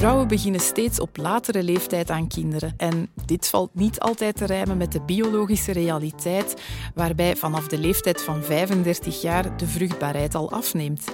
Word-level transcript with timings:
Vrouwen 0.00 0.28
beginnen 0.28 0.60
steeds 0.60 1.00
op 1.00 1.16
latere 1.16 1.62
leeftijd 1.62 2.10
aan 2.10 2.28
kinderen. 2.28 2.74
En 2.76 3.08
dit 3.26 3.48
valt 3.48 3.74
niet 3.74 4.00
altijd 4.00 4.36
te 4.36 4.44
rijmen 4.44 4.76
met 4.76 4.92
de 4.92 5.00
biologische 5.00 5.72
realiteit, 5.72 6.62
waarbij 6.94 7.36
vanaf 7.36 7.68
de 7.68 7.78
leeftijd 7.78 8.22
van 8.22 8.42
35 8.42 9.22
jaar 9.22 9.56
de 9.56 9.66
vruchtbaarheid 9.66 10.34
al 10.34 10.50
afneemt. 10.50 11.04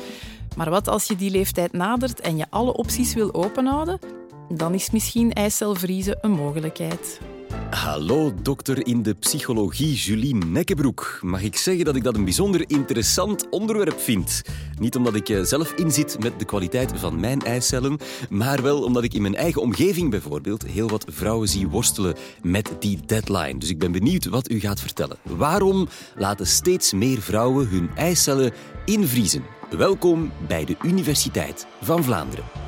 Maar 0.56 0.70
wat 0.70 0.88
als 0.88 1.06
je 1.06 1.16
die 1.16 1.30
leeftijd 1.30 1.72
nadert 1.72 2.20
en 2.20 2.36
je 2.36 2.46
alle 2.50 2.72
opties 2.72 3.14
wil 3.14 3.34
openhouden? 3.34 3.98
Dan 4.48 4.74
is 4.74 4.90
misschien 4.90 5.32
eicelvriezen 5.32 6.18
een 6.20 6.30
mogelijkheid. 6.30 7.20
Hallo, 7.70 8.32
dokter 8.42 8.86
in 8.86 9.02
de 9.02 9.14
psychologie 9.14 9.94
Julie 9.94 10.34
Nekkebroek. 10.34 11.18
Mag 11.22 11.42
ik 11.42 11.56
zeggen 11.56 11.84
dat 11.84 11.96
ik 11.96 12.02
dat 12.02 12.14
een 12.14 12.24
bijzonder 12.24 12.64
interessant 12.66 13.48
onderwerp 13.48 14.00
vind? 14.00 14.42
Niet 14.78 14.96
omdat 14.96 15.14
ik 15.14 15.28
eh, 15.28 15.42
zelf 15.42 15.72
inzit 15.72 16.16
met 16.22 16.38
de 16.38 16.44
kwaliteit 16.44 16.92
van 16.94 17.20
mijn 17.20 17.40
eicellen, 17.40 17.98
maar 18.30 18.62
wel 18.62 18.82
omdat 18.82 19.04
ik 19.04 19.14
in 19.14 19.22
mijn 19.22 19.34
eigen 19.34 19.62
omgeving 19.62 20.10
bijvoorbeeld 20.10 20.66
heel 20.66 20.88
wat 20.88 21.04
vrouwen 21.08 21.48
zie 21.48 21.68
worstelen 21.68 22.14
met 22.42 22.70
die 22.78 23.00
deadline. 23.06 23.58
Dus 23.58 23.70
ik 23.70 23.78
ben 23.78 23.92
benieuwd 23.92 24.24
wat 24.24 24.50
u 24.50 24.60
gaat 24.60 24.80
vertellen. 24.80 25.16
Waarom 25.22 25.88
laten 26.16 26.46
steeds 26.46 26.92
meer 26.92 27.20
vrouwen 27.20 27.68
hun 27.68 27.90
eicellen 27.94 28.52
invriezen? 28.84 29.44
Welkom 29.70 30.32
bij 30.46 30.64
de 30.64 30.76
Universiteit 30.82 31.66
van 31.80 32.04
Vlaanderen. 32.04 32.65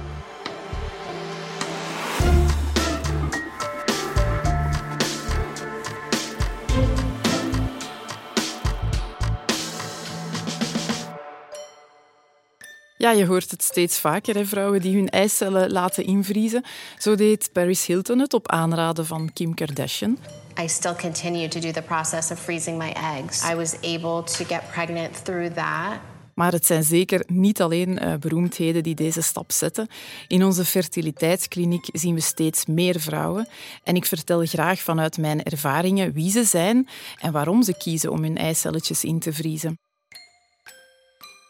Ja, 13.08 13.14
je 13.14 13.26
hoort 13.26 13.50
het 13.50 13.62
steeds 13.62 13.98
vaker, 13.98 14.34
hè, 14.34 14.46
vrouwen 14.46 14.80
die 14.80 14.96
hun 14.96 15.08
eicellen 15.08 15.70
laten 15.70 16.04
invriezen. 16.04 16.64
Zo 16.98 17.14
deed 17.14 17.50
Paris 17.52 17.86
Hilton 17.86 18.18
het 18.18 18.34
op 18.34 18.48
aanraden 18.48 19.06
van 19.06 19.32
Kim 19.32 19.54
Kardashian. 19.54 20.18
I 20.62 20.68
still 20.68 20.94
continue 20.94 21.48
to 21.48 21.60
do 21.60 21.70
the 21.70 21.82
process 21.82 22.30
of 22.30 22.38
freezing 22.38 22.78
my 22.78 22.92
eggs. 23.18 23.50
I 23.50 23.54
was 23.54 23.74
able 23.74 24.22
to 24.22 24.44
get 24.44 24.60
pregnant 24.72 25.24
through 25.24 25.54
that. 25.54 26.00
Maar 26.34 26.52
het 26.52 26.66
zijn 26.66 26.82
zeker 26.82 27.24
niet 27.26 27.60
alleen 27.60 27.98
uh, 28.02 28.14
beroemdheden 28.14 28.82
die 28.82 28.94
deze 28.94 29.22
stap 29.22 29.52
zetten. 29.52 29.88
In 30.26 30.44
onze 30.44 30.64
fertiliteitskliniek 30.64 31.88
zien 31.92 32.14
we 32.14 32.20
steeds 32.20 32.66
meer 32.66 33.00
vrouwen. 33.00 33.48
En 33.84 33.96
ik 33.96 34.04
vertel 34.04 34.46
graag 34.46 34.80
vanuit 34.80 35.18
mijn 35.18 35.42
ervaringen 35.42 36.12
wie 36.12 36.30
ze 36.30 36.44
zijn 36.44 36.88
en 37.18 37.32
waarom 37.32 37.62
ze 37.62 37.76
kiezen 37.76 38.10
om 38.10 38.22
hun 38.22 38.36
eicelletjes 38.36 39.04
in 39.04 39.18
te 39.18 39.32
vriezen. 39.32 39.78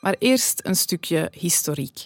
Maar 0.00 0.16
eerst 0.18 0.60
een 0.64 0.76
stukje 0.76 1.28
historiek. 1.32 2.02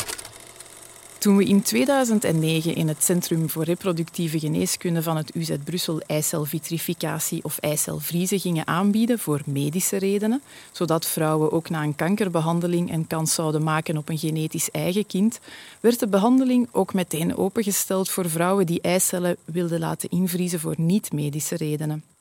Toen 1.23 1.37
we 1.37 1.45
in 1.45 1.63
2009 1.63 2.75
in 2.75 2.89
het 2.89 3.05
Centrum 3.05 3.51
voor 3.51 3.65
Reproductieve 3.65 4.39
Geneeskunde 4.39 5.03
van 5.03 5.17
het 5.17 5.35
UZ 5.35 5.53
Brussel 5.65 6.01
eicelvitrificatie 6.01 7.45
of 7.45 7.59
eicelvriezen 7.59 8.41
gingen 8.41 8.67
aanbieden 8.67 9.19
voor 9.19 9.41
medische 9.45 9.97
redenen, 9.97 10.43
zodat 10.73 11.07
vrouwen 11.07 11.53
ook 11.53 11.69
na 11.69 11.83
een 11.83 11.95
kankerbehandeling 11.95 12.93
een 12.93 13.07
kans 13.07 13.35
zouden 13.35 13.63
maken 13.63 13.97
op 13.97 14.09
een 14.09 14.19
genetisch 14.19 14.71
eigen 14.71 15.07
kind, 15.07 15.41
werd 15.81 15.99
de 15.99 16.09
behandeling 16.09 16.69
ook 16.73 16.95
meteen 16.95 17.37
opengesteld 17.37 18.11
voor 18.11 18.31
vrouwen 18.31 18.67
die 18.67 18.81
eicellen 18.81 19.37
wilden 19.45 19.79
laten 19.79 20.11
invriezen 20.11 20.61
voor 20.61 20.75
niet-medische 20.77 21.57
redenen. 21.57 22.12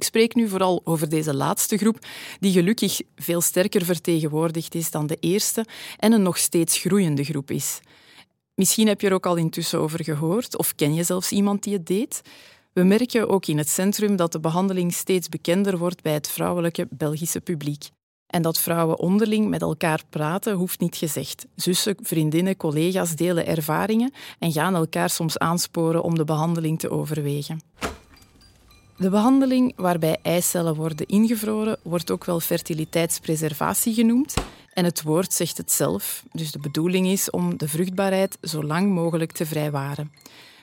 Ik 0.00 0.06
spreek 0.06 0.34
nu 0.34 0.48
vooral 0.48 0.80
over 0.84 1.08
deze 1.08 1.34
laatste 1.34 1.76
groep, 1.76 1.98
die 2.38 2.52
gelukkig 2.52 3.00
veel 3.16 3.40
sterker 3.40 3.84
vertegenwoordigd 3.84 4.74
is 4.74 4.90
dan 4.90 5.06
de 5.06 5.16
eerste 5.20 5.64
en 5.98 6.12
een 6.12 6.22
nog 6.22 6.38
steeds 6.38 6.78
groeiende 6.78 7.24
groep 7.24 7.50
is. 7.50 7.80
Misschien 8.54 8.86
heb 8.86 9.00
je 9.00 9.06
er 9.06 9.12
ook 9.12 9.26
al 9.26 9.36
intussen 9.36 9.78
over 9.78 10.04
gehoord 10.04 10.56
of 10.56 10.74
ken 10.74 10.94
je 10.94 11.02
zelfs 11.02 11.32
iemand 11.32 11.62
die 11.62 11.72
het 11.72 11.86
deed. 11.86 12.22
We 12.72 12.82
merken 12.82 13.28
ook 13.28 13.46
in 13.46 13.58
het 13.58 13.68
centrum 13.68 14.16
dat 14.16 14.32
de 14.32 14.40
behandeling 14.40 14.92
steeds 14.92 15.28
bekender 15.28 15.78
wordt 15.78 16.02
bij 16.02 16.12
het 16.12 16.28
vrouwelijke 16.28 16.86
Belgische 16.90 17.40
publiek. 17.40 17.88
En 18.26 18.42
dat 18.42 18.58
vrouwen 18.58 18.98
onderling 18.98 19.48
met 19.48 19.62
elkaar 19.62 20.02
praten, 20.10 20.54
hoeft 20.54 20.80
niet 20.80 20.96
gezegd. 20.96 21.46
Zussen, 21.54 21.96
vriendinnen, 22.02 22.56
collega's 22.56 23.14
delen 23.14 23.46
ervaringen 23.46 24.12
en 24.38 24.52
gaan 24.52 24.74
elkaar 24.74 25.10
soms 25.10 25.38
aansporen 25.38 26.02
om 26.02 26.14
de 26.14 26.24
behandeling 26.24 26.78
te 26.78 26.90
overwegen. 26.90 27.60
De 29.00 29.10
behandeling 29.10 29.72
waarbij 29.76 30.18
eicellen 30.22 30.74
worden 30.74 31.06
ingevroren 31.06 31.78
wordt 31.82 32.10
ook 32.10 32.24
wel 32.24 32.40
fertiliteitspreservatie 32.40 33.94
genoemd. 33.94 34.34
En 34.72 34.84
het 34.84 35.02
woord 35.02 35.32
zegt 35.32 35.56
het 35.56 35.72
zelf, 35.72 36.24
dus 36.32 36.52
de 36.52 36.58
bedoeling 36.58 37.06
is 37.06 37.30
om 37.30 37.58
de 37.58 37.68
vruchtbaarheid 37.68 38.38
zo 38.42 38.62
lang 38.62 38.92
mogelijk 38.92 39.32
te 39.32 39.46
vrijwaren. 39.46 40.12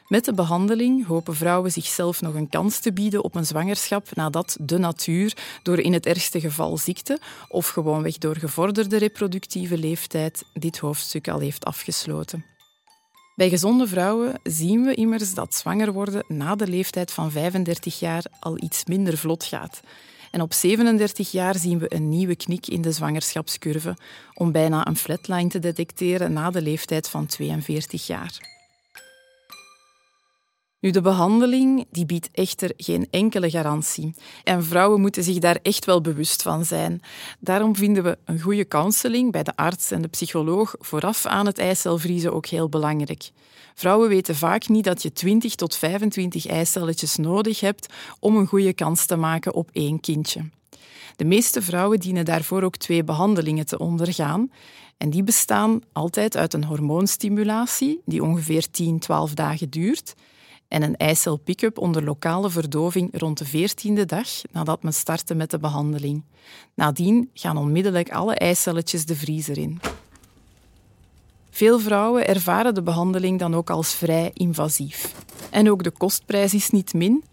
Met 0.07 0.25
de 0.25 0.33
behandeling 0.33 1.05
hopen 1.05 1.35
vrouwen 1.35 1.71
zichzelf 1.71 2.21
nog 2.21 2.33
een 2.33 2.49
kans 2.49 2.79
te 2.79 2.93
bieden 2.93 3.23
op 3.23 3.35
een 3.35 3.45
zwangerschap 3.45 4.15
nadat 4.15 4.57
de 4.61 4.77
natuur 4.77 5.37
door 5.63 5.79
in 5.79 5.93
het 5.93 6.05
ergste 6.05 6.39
geval 6.39 6.77
ziekte 6.77 7.19
of 7.47 7.67
gewoonweg 7.67 8.17
door 8.17 8.35
gevorderde 8.35 8.97
reproductieve 8.97 9.77
leeftijd 9.77 10.43
dit 10.53 10.77
hoofdstuk 10.77 11.27
al 11.27 11.39
heeft 11.39 11.65
afgesloten. 11.65 12.56
Bij 13.37 13.49
gezonde 13.49 13.87
vrouwen 13.87 14.39
zien 14.43 14.83
we 14.83 14.93
immers 14.93 15.33
dat 15.33 15.55
zwanger 15.55 15.93
worden 15.93 16.23
na 16.27 16.55
de 16.55 16.67
leeftijd 16.67 17.11
van 17.11 17.31
35 17.31 17.99
jaar 17.99 18.23
al 18.39 18.63
iets 18.63 18.85
minder 18.85 19.17
vlot 19.17 19.43
gaat. 19.43 19.81
En 20.31 20.41
op 20.41 20.53
37 20.53 21.31
jaar 21.31 21.55
zien 21.55 21.79
we 21.79 21.93
een 21.95 22.09
nieuwe 22.09 22.35
knik 22.35 22.67
in 22.67 22.81
de 22.81 22.91
zwangerschapscurve 22.91 23.97
om 24.33 24.51
bijna 24.51 24.87
een 24.87 24.95
flatline 24.95 25.49
te 25.49 25.59
detecteren 25.59 26.33
na 26.33 26.49
de 26.49 26.61
leeftijd 26.61 27.09
van 27.09 27.25
42 27.25 28.07
jaar. 28.07 28.56
Nu, 30.79 30.91
de 30.91 31.01
behandeling 31.01 31.85
die 31.91 32.05
biedt 32.05 32.29
echter 32.31 32.71
geen 32.77 33.07
enkele 33.11 33.49
garantie. 33.49 34.13
En 34.43 34.63
vrouwen 34.63 35.01
moeten 35.01 35.23
zich 35.23 35.37
daar 35.37 35.59
echt 35.61 35.85
wel 35.85 36.01
bewust 36.01 36.41
van 36.41 36.65
zijn. 36.65 37.01
Daarom 37.39 37.75
vinden 37.75 38.03
we 38.03 38.17
een 38.25 38.39
goede 38.41 38.67
counseling 38.67 39.31
bij 39.31 39.43
de 39.43 39.55
arts 39.55 39.91
en 39.91 40.01
de 40.01 40.07
psycholoog 40.07 40.75
vooraf 40.79 41.25
aan 41.25 41.45
het 41.45 41.57
eicelvriezen 41.57 42.33
ook 42.33 42.45
heel 42.45 42.69
belangrijk. 42.69 43.29
Vrouwen 43.75 44.09
weten 44.09 44.35
vaak 44.35 44.67
niet 44.67 44.83
dat 44.83 45.01
je 45.01 45.13
20 45.13 45.55
tot 45.55 45.75
25 45.75 46.47
eicelletjes 46.47 47.15
nodig 47.15 47.59
hebt 47.59 47.93
om 48.19 48.35
een 48.35 48.47
goede 48.47 48.73
kans 48.73 49.05
te 49.05 49.15
maken 49.15 49.53
op 49.53 49.69
één 49.73 49.99
kindje. 49.99 50.49
De 51.15 51.25
meeste 51.25 51.61
vrouwen 51.61 51.99
dienen 51.99 52.25
daarvoor 52.25 52.63
ook 52.63 52.77
twee 52.77 53.03
behandelingen 53.03 53.65
te 53.65 53.77
ondergaan. 53.77 54.51
En 54.97 55.09
die 55.09 55.23
bestaan 55.23 55.81
altijd 55.91 56.37
uit 56.37 56.53
een 56.53 56.63
hormoonstimulatie, 56.63 58.01
die 58.05 58.23
ongeveer 58.23 58.65
10-12 59.29 59.33
dagen 59.33 59.69
duurt 59.69 60.15
en 60.67 60.81
een 60.81 60.97
eicel 60.97 61.37
pick-up 61.37 61.77
onder 61.77 62.03
lokale 62.03 62.49
verdoving 62.49 63.09
rond 63.19 63.37
de 63.37 63.45
veertiende 63.45 64.05
dag 64.05 64.27
nadat 64.51 64.83
men 64.83 64.93
startte 64.93 65.35
met 65.35 65.51
de 65.51 65.59
behandeling. 65.59 66.23
Nadien 66.73 67.29
gaan 67.33 67.57
onmiddellijk 67.57 68.11
alle 68.11 68.35
eicelletjes 68.35 69.05
de 69.05 69.15
vriezer 69.15 69.57
in. 69.57 69.79
Veel 71.49 71.79
vrouwen 71.79 72.27
ervaren 72.27 72.73
de 72.73 72.81
behandeling 72.81 73.39
dan 73.39 73.55
ook 73.55 73.69
als 73.69 73.93
vrij 73.93 74.31
invasief. 74.33 75.15
En 75.49 75.71
ook 75.71 75.83
de 75.83 75.91
kostprijs 75.91 76.53
is 76.53 76.69
niet 76.69 76.93
min. 76.93 77.23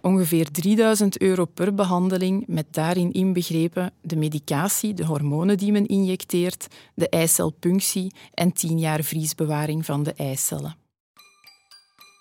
Ongeveer 0.00 0.50
3000 0.50 1.20
euro 1.20 1.44
per 1.44 1.74
behandeling, 1.74 2.44
met 2.46 2.66
daarin 2.70 3.12
inbegrepen 3.12 3.92
de 4.00 4.16
medicatie, 4.16 4.94
de 4.94 5.04
hormonen 5.04 5.56
die 5.56 5.72
men 5.72 5.86
injecteert, 5.86 6.66
de 6.94 7.08
eicelpunctie 7.08 8.12
en 8.34 8.52
10 8.52 8.78
jaar 8.78 9.02
vriesbewaring 9.02 9.84
van 9.84 10.02
de 10.02 10.12
eicellen. 10.12 10.87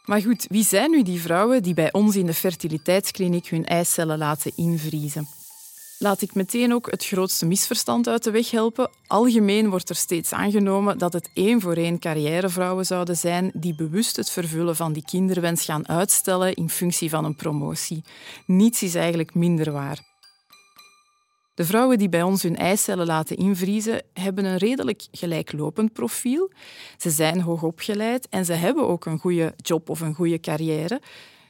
Maar 0.07 0.22
goed, 0.22 0.45
wie 0.50 0.63
zijn 0.63 0.91
nu 0.91 1.03
die 1.03 1.22
vrouwen 1.22 1.63
die 1.63 1.73
bij 1.73 1.94
ons 1.94 2.16
in 2.16 2.25
de 2.25 2.34
fertiliteitskliniek 2.34 3.47
hun 3.47 3.66
eicellen 3.66 4.18
laten 4.18 4.51
invriezen? 4.56 5.28
Laat 6.00 6.22
ik 6.22 6.34
meteen 6.34 6.73
ook 6.73 6.91
het 6.91 7.06
grootste 7.06 7.45
misverstand 7.45 8.07
uit 8.07 8.23
de 8.23 8.31
weg 8.31 8.51
helpen. 8.51 8.90
Algemeen 9.07 9.69
wordt 9.69 9.89
er 9.89 9.95
steeds 9.95 10.33
aangenomen 10.33 10.98
dat 10.98 11.13
het 11.13 11.30
één 11.33 11.62
voor 11.62 11.74
één 11.74 12.00
carrièrevrouwen 12.00 12.86
zouden 12.86 13.18
zijn 13.18 13.51
die 13.54 13.75
bewust 13.75 14.15
het 14.15 14.30
vervullen 14.30 14.75
van 14.75 14.94
die 14.94 15.06
kinderwens 15.06 15.63
gaan 15.65 15.88
uitstellen 15.88 16.53
in 16.53 16.69
functie 16.69 17.10
van 17.10 17.25
een 17.25 17.36
promotie. 17.36 18.03
Niets 18.45 18.83
is 18.83 18.95
eigenlijk 18.95 19.36
minder 19.36 19.71
waar. 19.71 20.16
De 21.57 21.65
vrouwen 21.65 21.98
die 21.98 22.09
bij 22.09 22.21
ons 22.21 22.44
hun 22.44 22.56
eicellen 22.56 23.06
laten 23.06 23.38
invriezen, 23.38 24.01
hebben 24.13 24.45
een 24.45 24.57
redelijk 24.57 25.07
gelijklopend 25.12 25.94
profiel. 25.94 26.51
Ze 26.98 27.09
zijn 27.09 27.42
hoogopgeleid 27.42 28.30
en 28.30 28.45
ze 28.45 28.54
hebben 28.54 28.88
ook 28.88 29.06
een 29.06 29.19
goede 29.19 29.54
job 29.56 29.89
of 29.89 30.00
een 30.00 30.13
goede 30.13 30.39
carrière. 30.39 31.01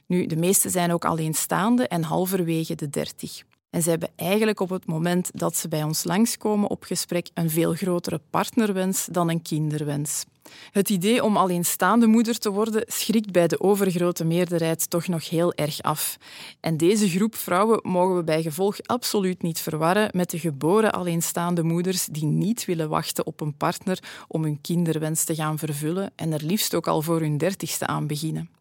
Nu, 0.06 0.26
de 0.26 0.36
meeste 0.36 0.70
zijn 0.70 0.92
ook 0.92 1.06
alleenstaande 1.06 1.88
en 1.88 2.04
halverwege 2.04 2.76
de 2.76 2.90
dertig. 2.90 3.44
En 3.70 3.82
ze 3.82 3.90
hebben 3.90 4.10
eigenlijk 4.16 4.60
op 4.60 4.70
het 4.70 4.86
moment 4.86 5.30
dat 5.34 5.56
ze 5.56 5.68
bij 5.68 5.84
ons 5.84 6.04
langskomen 6.04 6.70
op 6.70 6.84
gesprek 6.84 7.30
een 7.34 7.50
veel 7.50 7.74
grotere 7.74 8.22
partnerwens 8.30 9.08
dan 9.12 9.30
een 9.30 9.42
kinderwens. 9.42 10.26
Het 10.72 10.90
idee 10.90 11.24
om 11.24 11.38
alleenstaande 11.38 12.08
moeder 12.08 12.38
te 12.38 12.52
worden 12.52 12.84
schrikt 12.88 13.32
bij 13.32 13.48
de 13.48 13.60
overgrote 13.60 14.26
meerderheid 14.26 14.90
toch 14.90 15.08
nog 15.08 15.30
heel 15.30 15.54
erg 15.54 15.82
af. 15.82 16.18
En 16.60 16.78
deze 16.78 17.10
groep 17.10 17.36
vrouwen 17.36 17.80
mogen 17.84 18.16
we 18.16 18.24
bij 18.24 18.42
gevolg 18.42 18.82
absoluut 18.82 19.42
niet 19.42 19.60
verwarren 19.60 20.10
met 20.14 20.30
de 20.30 20.40
geboren 20.40 20.92
alleenstaande 20.92 21.64
moeders 21.64 22.06
die 22.06 22.26
niet 22.26 22.66
willen 22.66 22.90
wachten 22.90 23.26
op 23.26 23.42
een 23.42 23.58
partner 23.58 24.00
om 24.28 24.44
hun 24.44 24.62
kinderwens 24.62 25.24
te 25.24 25.36
gaan 25.36 25.58
vervullen 25.58 26.12
en 26.16 26.34
er 26.34 26.44
liefst 26.44 26.76
ook 26.76 26.88
al 26.88 27.02
voor 27.02 27.20
hun 27.20 27.38
dertigste 27.38 27.88
aan 27.88 28.08
beginnen. 28.08 28.57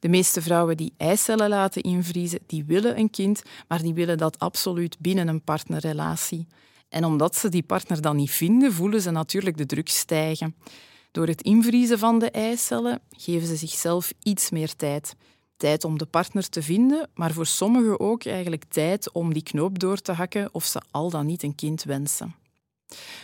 De 0.00 0.08
meeste 0.08 0.42
vrouwen 0.42 0.76
die 0.76 0.94
eicellen 0.96 1.48
laten 1.48 1.82
invriezen, 1.82 2.38
die 2.46 2.64
willen 2.64 2.98
een 2.98 3.10
kind, 3.10 3.42
maar 3.68 3.82
die 3.82 3.94
willen 3.94 4.18
dat 4.18 4.38
absoluut 4.38 4.96
binnen 4.98 5.28
een 5.28 5.44
partnerrelatie. 5.44 6.46
En 6.88 7.04
omdat 7.04 7.36
ze 7.36 7.48
die 7.48 7.62
partner 7.62 8.00
dan 8.00 8.16
niet 8.16 8.30
vinden, 8.30 8.72
voelen 8.72 9.00
ze 9.00 9.10
natuurlijk 9.10 9.56
de 9.56 9.66
druk 9.66 9.88
stijgen. 9.88 10.56
Door 11.10 11.26
het 11.26 11.42
invriezen 11.42 11.98
van 11.98 12.18
de 12.18 12.30
eicellen 12.30 13.00
geven 13.10 13.46
ze 13.46 13.56
zichzelf 13.56 14.12
iets 14.22 14.50
meer 14.50 14.76
tijd. 14.76 15.14
Tijd 15.56 15.84
om 15.84 15.98
de 15.98 16.06
partner 16.06 16.48
te 16.48 16.62
vinden, 16.62 17.08
maar 17.14 17.32
voor 17.32 17.46
sommigen 17.46 18.00
ook 18.00 18.24
eigenlijk 18.24 18.64
tijd 18.64 19.12
om 19.12 19.32
die 19.32 19.42
knoop 19.42 19.78
door 19.78 20.00
te 20.00 20.12
hakken 20.12 20.48
of 20.52 20.64
ze 20.64 20.80
al 20.90 21.10
dan 21.10 21.26
niet 21.26 21.42
een 21.42 21.54
kind 21.54 21.82
wensen. 21.84 22.34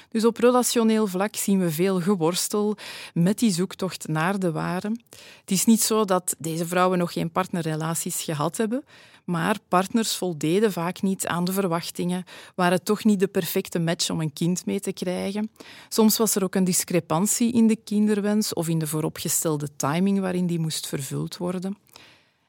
Dus 0.09 0.25
op 0.25 0.37
relationeel 0.37 1.07
vlak 1.07 1.37
zien 1.37 1.59
we 1.59 1.71
veel 1.71 2.01
geworstel 2.01 2.77
met 3.15 3.39
die 3.39 3.53
zoektocht 3.53 4.09
naar 4.09 4.39
de 4.39 4.53
ware. 4.53 4.97
Het 5.41 5.51
is 5.51 5.65
niet 5.65 5.83
zo 5.83 6.05
dat 6.05 6.35
deze 6.39 6.67
vrouwen 6.67 6.99
nog 6.99 7.13
geen 7.13 7.31
partnerrelaties 7.31 8.23
gehad 8.23 8.57
hebben, 8.57 8.85
maar 9.25 9.57
partners 9.69 10.17
voldeden 10.17 10.73
vaak 10.73 11.03
niet 11.03 11.27
aan 11.27 11.45
de 11.45 11.53
verwachtingen, 11.53 12.25
waren 12.55 12.83
toch 12.83 13.05
niet 13.05 13.21
de 13.21 13.27
perfecte 13.27 13.79
match 13.79 14.11
om 14.11 14.21
een 14.21 14.33
kind 14.33 14.67
mee 14.67 14.81
te 14.81 14.93
krijgen. 14.93 15.51
Soms 15.89 16.17
was 16.19 16.35
er 16.35 16.45
ook 16.45 16.55
een 16.55 16.65
discrepantie 16.65 17.53
in 17.53 17.67
de 17.67 17.77
kinderwens 17.77 18.53
of 18.53 18.69
in 18.69 18.79
de 18.79 18.87
vooropgestelde 18.87 19.69
timing 19.77 20.21
waarin 20.21 20.47
die 20.47 20.59
moest 20.59 20.87
vervuld 20.87 21.37
worden. 21.37 21.77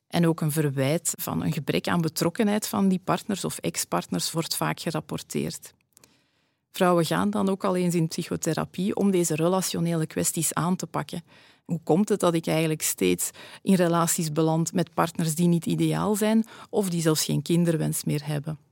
En 0.07 0.27
ook 0.27 0.41
een 0.41 0.51
verwijt 0.51 1.13
van 1.17 1.44
een 1.44 1.53
gebrek 1.53 1.88
aan 1.88 2.01
betrokkenheid 2.01 2.67
van 2.67 2.88
die 2.88 3.01
partners 3.03 3.45
of 3.45 3.57
ex-partners 3.57 4.31
wordt 4.31 4.56
vaak 4.56 4.79
gerapporteerd. 4.79 5.73
Vrouwen 6.75 7.06
gaan 7.06 7.30
dan 7.30 7.50
ook 7.50 7.63
al 7.63 7.75
eens 7.75 7.95
in 7.95 8.07
psychotherapie 8.07 8.95
om 8.95 9.12
deze 9.12 9.36
relationele 9.36 10.06
kwesties 10.06 10.54
aan 10.54 10.75
te 10.75 10.88
pakken. 10.88 11.24
Hoe 11.66 11.80
komt 11.83 12.10
het 12.10 12.19
dat 12.19 12.33
ik 12.33 12.48
eigenlijk 12.48 12.81
steeds 12.81 13.30
in 13.62 13.74
relaties 13.74 14.31
beland 14.31 14.74
met 14.74 14.94
partners 14.94 15.36
die 15.36 15.48
niet 15.48 15.66
ideaal 15.66 16.16
zijn 16.16 16.45
of 16.69 16.89
die 16.89 17.01
zelfs 17.01 17.25
geen 17.25 17.42
kinderwens 17.42 18.04
meer 18.04 18.25
hebben? 18.25 18.64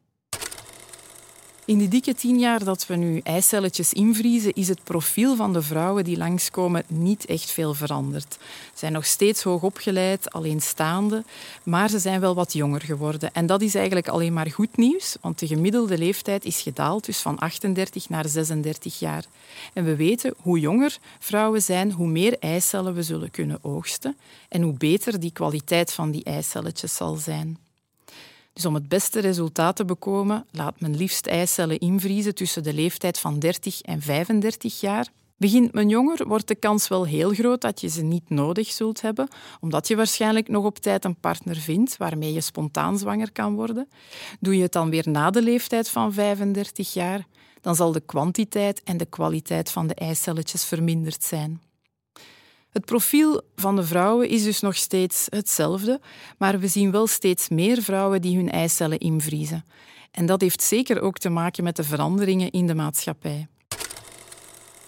In 1.66 1.78
die 1.78 1.88
dikke 1.88 2.14
tien 2.14 2.40
jaar 2.40 2.64
dat 2.64 2.88
we 2.88 2.96
nu 2.96 3.20
eicelletjes 3.20 3.94
invriezen, 3.94 4.54
is 4.54 4.68
het 4.68 4.84
profiel 4.84 5.36
van 5.36 5.54
de 5.54 5.62
vrouwen 5.62 6.04
die 6.04 6.18
langskomen 6.18 6.84
niet 6.88 7.26
echt 7.26 7.52
veel 7.52 7.74
veranderd. 7.74 8.34
Ze 8.40 8.40
zijn 8.74 8.94
nog 8.94 9.06
steeds 9.06 9.44
hoog 9.44 9.62
opgeleid, 9.62 10.32
alleenstaande, 10.32 11.24
maar 11.64 11.90
ze 11.90 12.00
zijn 12.00 12.20
wel 12.20 12.36
wat 12.36 12.54
jonger 12.54 12.82
geworden. 12.82 13.34
En 13.34 13.46
dat 13.46 13.62
is 13.62 13.76
eigenlijk 13.76 14.08
alleen 14.08 14.34
maar 14.34 14.52
goed 14.52 14.78
nieuws, 14.78 15.16
want 15.22 15.40
de 15.40 15.48
gemiddelde 15.48 15.98
leeftijd 15.98 16.46
is 16.46 16.62
gedaald, 16.62 17.06
dus 17.06 17.20
van 17.20 17.40
38 17.40 18.10
naar 18.10 18.28
36 18.28 19.00
jaar. 19.00 19.26
En 19.74 19.84
we 19.84 19.96
weten 19.96 20.34
hoe 20.42 20.60
jonger 20.60 20.98
vrouwen 21.20 21.62
zijn, 21.62 21.92
hoe 21.92 22.08
meer 22.08 22.38
eicellen 22.40 22.94
we 22.94 23.04
zullen 23.04 23.32
kunnen 23.32 23.60
oogsten 23.62 24.18
en 24.50 24.62
hoe 24.62 24.74
beter 24.74 25.20
die 25.20 25.32
kwaliteit 25.32 25.94
van 25.94 26.12
die 26.12 26.24
eicelletjes 26.24 26.96
zal 26.96 27.16
zijn. 27.16 27.63
Dus 28.54 28.66
om 28.66 28.74
het 28.74 28.88
beste 28.88 29.20
resultaat 29.20 29.76
te 29.76 29.86
bekomen, 29.86 30.46
laat 30.52 30.80
men 30.80 30.96
liefst 30.96 31.28
eicellen 31.28 31.80
invriezen 31.80 32.36
tussen 32.36 32.64
de 32.64 32.74
leeftijd 32.74 33.20
van 33.20 33.40
30 33.40 33.82
en 33.82 34.02
35 34.02 34.80
jaar. 34.80 35.08
Begint 35.38 35.74
men 35.74 35.90
jonger, 35.90 36.28
wordt 36.28 36.48
de 36.48 36.56
kans 36.56 36.88
wel 36.88 37.06
heel 37.06 37.30
groot 37.30 37.62
dat 37.62 37.82
je 37.82 37.88
ze 37.88 38.02
niet 38.02 38.30
nodig 38.30 38.72
zult 38.72 39.02
hebben, 39.02 39.28
omdat 39.60 39.88
je 39.88 39.96
waarschijnlijk 39.96 40.48
nog 40.48 40.66
op 40.66 40.80
tijd 40.80 41.06
een 41.06 41.20
partner 41.20 41.56
vindt 41.56 41.98
waarmee 41.98 42.34
je 42.34 42.42
spontaan 42.42 42.98
zwanger 42.98 43.32
kan 43.32 43.56
worden. 43.56 43.90
Doe 44.40 44.56
je 44.56 44.62
het 44.62 44.72
dan 44.72 44.90
weer 44.90 45.10
na 45.10 45.30
de 45.30 45.42
leeftijd 45.42 45.90
van 45.90 46.14
35 46.14 46.94
jaar, 46.94 47.28
dan 47.62 47.76
zal 47.76 47.92
de 47.92 48.00
kwantiteit 48.00 48.84
en 48.84 48.98
de 48.98 49.06
kwaliteit 49.06 49.72
van 49.72 49.88
de 49.88 49.96
eicelletjes 49.96 50.66
verminderd 50.66 51.24
zijn. 51.24 51.62
Het 52.74 52.86
profiel 52.86 53.42
van 53.56 53.76
de 53.76 53.84
vrouwen 53.84 54.30
is 54.30 54.44
dus 54.44 54.60
nog 54.60 54.76
steeds 54.76 55.26
hetzelfde, 55.30 56.02
maar 56.38 56.60
we 56.60 56.68
zien 56.68 56.92
wel 56.92 57.08
steeds 57.08 57.50
meer 57.50 57.82
vrouwen 57.82 58.22
die 58.22 58.36
hun 58.36 58.52
eicellen 58.52 59.00
invriezen. 59.00 59.66
En 60.12 60.26
dat 60.26 60.42
heeft 60.42 60.62
zeker 60.62 61.02
ook 61.02 61.18
te 61.18 61.30
maken 61.30 61.64
met 61.64 61.76
de 61.76 61.84
veranderingen 61.84 62.52
in 62.52 62.68
de 62.68 62.76
maatschappij. 62.76 63.48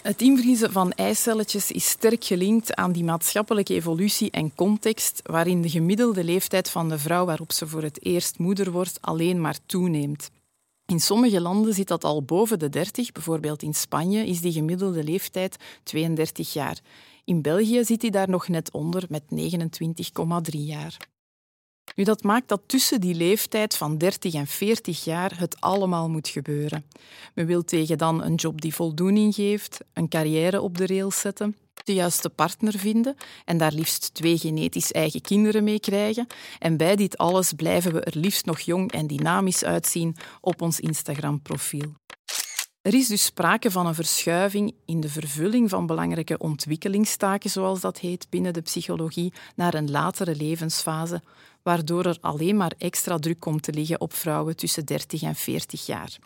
Het 0.01 0.21
invriezen 0.21 0.71
van 0.71 0.91
eicelletjes 0.91 1.71
is 1.71 1.89
sterk 1.89 2.23
gelinkt 2.23 2.75
aan 2.75 2.91
die 2.91 3.03
maatschappelijke 3.03 3.73
evolutie 3.73 4.31
en 4.31 4.55
context 4.55 5.21
waarin 5.23 5.61
de 5.61 5.69
gemiddelde 5.69 6.23
leeftijd 6.23 6.69
van 6.69 6.89
de 6.89 6.99
vrouw 6.99 7.25
waarop 7.25 7.51
ze 7.51 7.67
voor 7.67 7.83
het 7.83 8.05
eerst 8.05 8.39
moeder 8.39 8.71
wordt 8.71 8.97
alleen 9.01 9.41
maar 9.41 9.57
toeneemt. 9.65 10.29
In 10.85 10.99
sommige 10.99 11.41
landen 11.41 11.73
zit 11.73 11.87
dat 11.87 12.03
al 12.03 12.23
boven 12.23 12.59
de 12.59 12.69
30, 12.69 13.11
bijvoorbeeld 13.11 13.61
in 13.61 13.73
Spanje 13.73 14.25
is 14.25 14.41
die 14.41 14.51
gemiddelde 14.51 15.03
leeftijd 15.03 15.55
32 15.83 16.53
jaar. 16.53 16.79
In 17.25 17.41
België 17.41 17.83
zit 17.83 18.01
hij 18.01 18.11
daar 18.11 18.29
nog 18.29 18.47
net 18.47 18.71
onder 18.71 19.03
met 19.09 19.23
29,3 20.53 20.59
jaar. 20.59 20.97
Nu, 21.95 22.03
dat 22.03 22.23
maakt 22.23 22.47
dat 22.47 22.61
tussen 22.65 23.01
die 23.01 23.15
leeftijd 23.15 23.75
van 23.75 23.97
30 23.97 24.33
en 24.33 24.47
40 24.47 25.03
jaar 25.03 25.39
het 25.39 25.61
allemaal 25.61 26.09
moet 26.09 26.27
gebeuren. 26.27 26.85
Men 27.33 27.45
wil 27.45 27.63
tegen 27.63 27.97
dan 27.97 28.23
een 28.23 28.35
job 28.35 28.61
die 28.61 28.73
voldoening 28.73 29.35
geeft, 29.35 29.79
een 29.93 30.09
carrière 30.09 30.61
op 30.61 30.77
de 30.77 30.85
rails 30.85 31.19
zetten, 31.19 31.55
de 31.83 31.93
juiste 31.93 32.29
partner 32.29 32.73
vinden 32.79 33.15
en 33.45 33.57
daar 33.57 33.71
liefst 33.71 34.13
twee 34.13 34.37
genetisch 34.37 34.91
eigen 34.91 35.21
kinderen 35.21 35.63
mee 35.63 35.79
krijgen. 35.79 36.27
En 36.59 36.77
bij 36.77 36.95
dit 36.95 37.17
alles 37.17 37.53
blijven 37.53 37.93
we 37.93 38.01
er 38.01 38.17
liefst 38.17 38.45
nog 38.45 38.59
jong 38.59 38.91
en 38.91 39.07
dynamisch 39.07 39.63
uitzien 39.63 40.15
op 40.41 40.61
ons 40.61 40.79
Instagram-profiel. 40.79 41.93
Er 42.85 42.93
is 42.93 43.07
dus 43.07 43.25
sprake 43.25 43.71
van 43.71 43.85
een 43.85 43.95
verschuiving 43.95 44.73
in 44.85 44.99
de 44.99 45.09
vervulling 45.09 45.69
van 45.69 45.85
belangrijke 45.85 46.37
ontwikkelingstaken, 46.37 47.49
zoals 47.49 47.79
dat 47.81 47.99
heet 47.99 48.27
binnen 48.29 48.53
de 48.53 48.61
psychologie, 48.61 49.33
naar 49.55 49.73
een 49.73 49.91
latere 49.91 50.35
levensfase, 50.35 51.21
waardoor 51.63 52.05
er 52.05 52.17
alleen 52.21 52.57
maar 52.57 52.73
extra 52.77 53.17
druk 53.17 53.39
komt 53.39 53.63
te 53.63 53.73
liggen 53.73 54.01
op 54.01 54.13
vrouwen 54.13 54.55
tussen 54.55 54.85
30 54.85 55.21
en 55.21 55.35
40 55.35 55.85
jaar. 55.85 56.17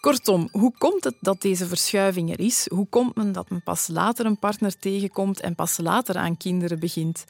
Kortom, 0.00 0.48
hoe 0.52 0.72
komt 0.78 1.04
het 1.04 1.16
dat 1.20 1.40
deze 1.40 1.66
verschuiving 1.66 2.32
er 2.32 2.40
is? 2.40 2.66
Hoe 2.68 2.86
komt 2.88 3.16
men 3.16 3.32
dat 3.32 3.50
men 3.50 3.62
pas 3.62 3.88
later 3.88 4.26
een 4.26 4.38
partner 4.38 4.78
tegenkomt 4.78 5.40
en 5.40 5.54
pas 5.54 5.78
later 5.78 6.16
aan 6.16 6.36
kinderen 6.36 6.80
begint? 6.80 7.24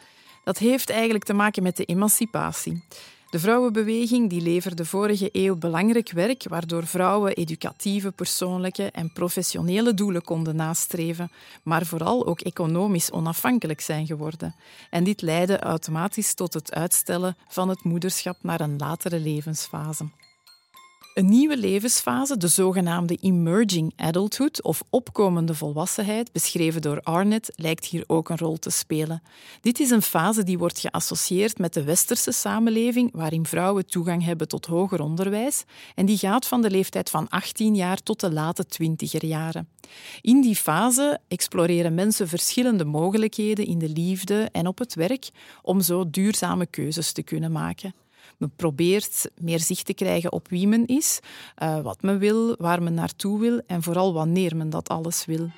Dat 0.45 0.59
heeft 0.59 0.91
eigenlijk 0.91 1.25
te 1.25 1.35
maken 1.35 1.63
met 1.63 1.77
de 1.77 1.85
emancipatie. 1.85 2.85
De 3.37 3.43
vrouwenbeweging 3.43 4.31
die 4.31 4.41
leverde 4.41 4.85
vorige 4.85 5.29
eeuw 5.33 5.57
belangrijk 5.57 6.11
werk 6.11 6.45
waardoor 6.49 6.87
vrouwen 6.87 7.35
educatieve, 7.35 8.13
persoonlijke 8.13 8.91
en 8.91 9.13
professionele 9.13 9.95
doelen 9.95 10.23
konden 10.23 10.57
nastreven, 10.57 11.31
maar 11.63 11.87
vooral 11.87 12.27
ook 12.27 12.41
economisch 12.41 13.11
onafhankelijk 13.11 13.81
zijn 13.81 14.07
geworden. 14.07 14.55
En 14.91 15.05
dit 15.05 15.23
leidde 15.23 15.59
automatisch 15.59 16.35
tot 16.35 16.55
het 16.55 16.75
uitstellen 16.75 17.37
van 17.49 17.69
het 17.69 17.85
moederschap 17.85 18.37
naar 18.41 18.61
een 18.61 18.79
latere 18.79 19.21
levensfase. 19.21 20.05
Een 21.17 21.29
nieuwe 21.29 21.57
levensfase, 21.57 22.37
de 22.37 22.49
zogenaamde 22.49 23.17
emerging 23.21 23.93
adulthood 23.97 24.63
of 24.63 24.83
opkomende 24.91 25.55
volwassenheid, 25.55 26.33
beschreven 26.33 26.83
door 26.83 27.01
Arnett, 27.01 27.53
lijkt 27.55 27.85
hier 27.85 28.05
ook 28.07 28.29
een 28.29 28.39
rol 28.39 28.57
te 28.57 28.71
spelen. 28.71 29.23
Dit 29.61 29.81
is 29.81 29.91
een 29.91 30.03
fase 30.03 30.43
die 30.43 30.59
wordt 30.59 30.79
geassocieerd 30.79 31.59
met 31.59 31.75
de 31.75 31.85
westerse 31.85 32.33
samenleving, 32.33 33.11
waarin 33.13 33.47
vrouwen 33.47 33.87
toegang 33.87 34.25
hebben 34.25 34.49
tot 34.49 34.67
hoger 34.67 35.01
onderwijs, 35.01 35.65
en 35.95 36.07
die 36.07 36.19
gaat 36.19 36.47
van 36.47 36.63
de 36.63 36.71
leeftijd 36.71 37.11
van 37.11 37.29
18 37.29 37.75
jaar 37.75 38.03
tot 38.03 38.21
de 38.21 38.33
late 38.33 38.67
twintiger 38.67 39.25
jaren. 39.25 39.69
In 40.21 40.41
die 40.41 40.57
fase 40.57 41.21
exploreren 41.29 41.95
mensen 41.95 42.29
verschillende 42.29 42.85
mogelijkheden 42.85 43.67
in 43.67 43.79
de 43.79 43.89
liefde 43.89 44.49
en 44.53 44.67
op 44.67 44.79
het 44.79 44.95
werk 44.95 45.29
om 45.63 45.81
zo 45.81 46.11
duurzame 46.11 46.67
keuzes 46.67 47.13
te 47.13 47.23
kunnen 47.23 47.53
maken. 47.53 47.95
Men 48.37 48.53
probeert 48.57 49.31
meer 49.41 49.61
zicht 49.61 49.87
te 49.87 49.95
krijgen 49.95 50.33
op 50.33 50.49
wie 50.49 50.69
men 50.69 50.87
is, 50.87 51.21
uh, 51.63 51.81
wat 51.81 52.03
men 52.03 52.19
wil, 52.19 52.57
waar 52.59 52.83
men 52.83 52.95
naartoe 52.95 53.41
wil 53.41 53.61
en 53.67 53.83
vooral 53.83 54.13
wanneer 54.13 54.57
men 54.57 54.71
dat 54.71 54.89
alles 54.89 55.25
wil. 55.25 55.51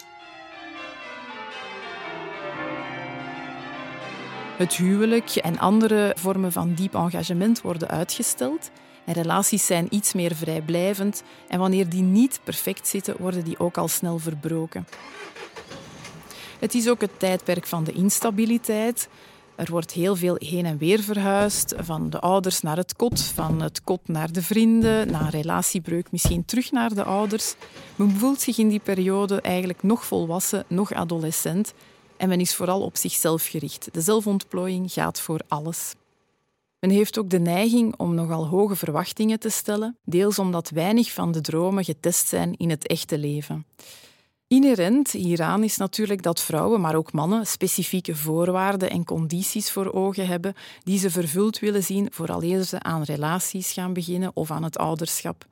Het 4.57 4.77
huwelijk 4.77 5.31
en 5.31 5.59
andere 5.59 6.13
vormen 6.17 6.53
van 6.53 6.75
diep 6.75 6.95
engagement 6.95 7.61
worden 7.61 7.89
uitgesteld. 7.89 8.71
En 9.05 9.15
relaties 9.15 9.67
zijn 9.67 9.87
iets 9.91 10.13
meer 10.13 10.35
vrijblijvend 10.35 11.23
en 11.49 11.59
wanneer 11.59 11.89
die 11.89 12.03
niet 12.03 12.41
perfect 12.45 12.89
zitten, 12.89 13.17
worden 13.19 13.45
die 13.45 13.59
ook 13.59 13.77
al 13.77 13.89
snel 13.89 14.19
verbroken. 14.19 14.87
Het 16.61 16.75
is 16.75 16.89
ook 16.89 17.01
het 17.01 17.19
tijdperk 17.19 17.67
van 17.67 17.85
de 17.85 17.93
instabiliteit. 17.93 19.09
Er 19.59 19.71
wordt 19.71 19.93
heel 19.93 20.17
veel 20.17 20.37
heen 20.39 20.67
en 20.67 20.79
weer 20.79 21.01
verhuisd, 21.01 21.75
van 21.77 22.11
de 22.11 22.21
ouders 22.21 22.61
naar 22.61 22.77
het 22.77 22.97
kot, 22.97 23.21
van 23.21 23.61
het 23.63 23.83
kot 23.83 24.09
naar 24.09 24.33
de 24.33 24.43
vrienden, 24.43 25.11
na 25.11 25.21
een 25.21 25.31
relatiebreuk 25.31 26.11
misschien 26.11 26.45
terug 26.45 26.71
naar 26.71 26.95
de 26.95 27.05
ouders. 27.05 27.55
Men 27.97 28.11
voelt 28.11 28.41
zich 28.41 28.59
in 28.59 28.69
die 28.69 28.79
periode 28.79 29.41
eigenlijk 29.41 29.83
nog 29.83 30.07
volwassen, 30.07 30.65
nog 30.69 30.93
adolescent 30.93 31.75
en 32.17 32.29
men 32.29 32.41
is 32.41 32.55
vooral 32.55 32.83
op 32.83 32.97
zichzelf 32.97 33.47
gericht. 33.47 33.89
De 33.93 34.01
zelfontplooiing 34.01 34.93
gaat 34.93 35.21
voor 35.21 35.41
alles. 35.49 35.95
Men 36.81 36.91
heeft 36.91 37.19
ook 37.19 37.31
de 37.31 37.41
neiging 37.41 37.95
om 37.97 38.15
nogal 38.15 38.47
hoge 38.47 38.77
verwachtingen 38.77 39.41
te 39.41 39.49
stellen, 39.49 39.97
deels 40.05 40.39
omdat 40.39 40.71
weinig 40.71 41.13
van 41.13 41.33
de 41.33 41.41
dromen 41.41 41.85
getest 41.85 42.29
zijn 42.29 42.57
in 42.57 42.71
het 42.71 42.87
echte 42.87 43.19
leven. 43.19 43.67
Inherent 44.49 45.11
hieraan 45.11 45.65
is 45.65 45.77
natuurlijk 45.77 46.23
dat 46.23 46.43
vrouwen, 46.43 46.81
maar 46.81 46.95
ook 46.95 47.13
mannen, 47.13 47.47
specifieke 47.47 48.17
voorwaarden 48.17 48.91
en 48.91 49.05
condities 49.05 49.71
voor 49.71 49.93
ogen 49.93 50.27
hebben 50.27 50.55
die 50.83 50.99
ze 50.99 51.11
vervuld 51.11 51.59
willen 51.59 51.83
zien 51.83 52.09
vooraleer 52.11 52.63
ze 52.63 52.81
aan 52.81 53.03
relaties 53.03 53.73
gaan 53.73 53.93
beginnen 53.93 54.31
of 54.35 54.51
aan 54.51 54.63
het 54.63 54.79
ouderschap. 54.79 55.47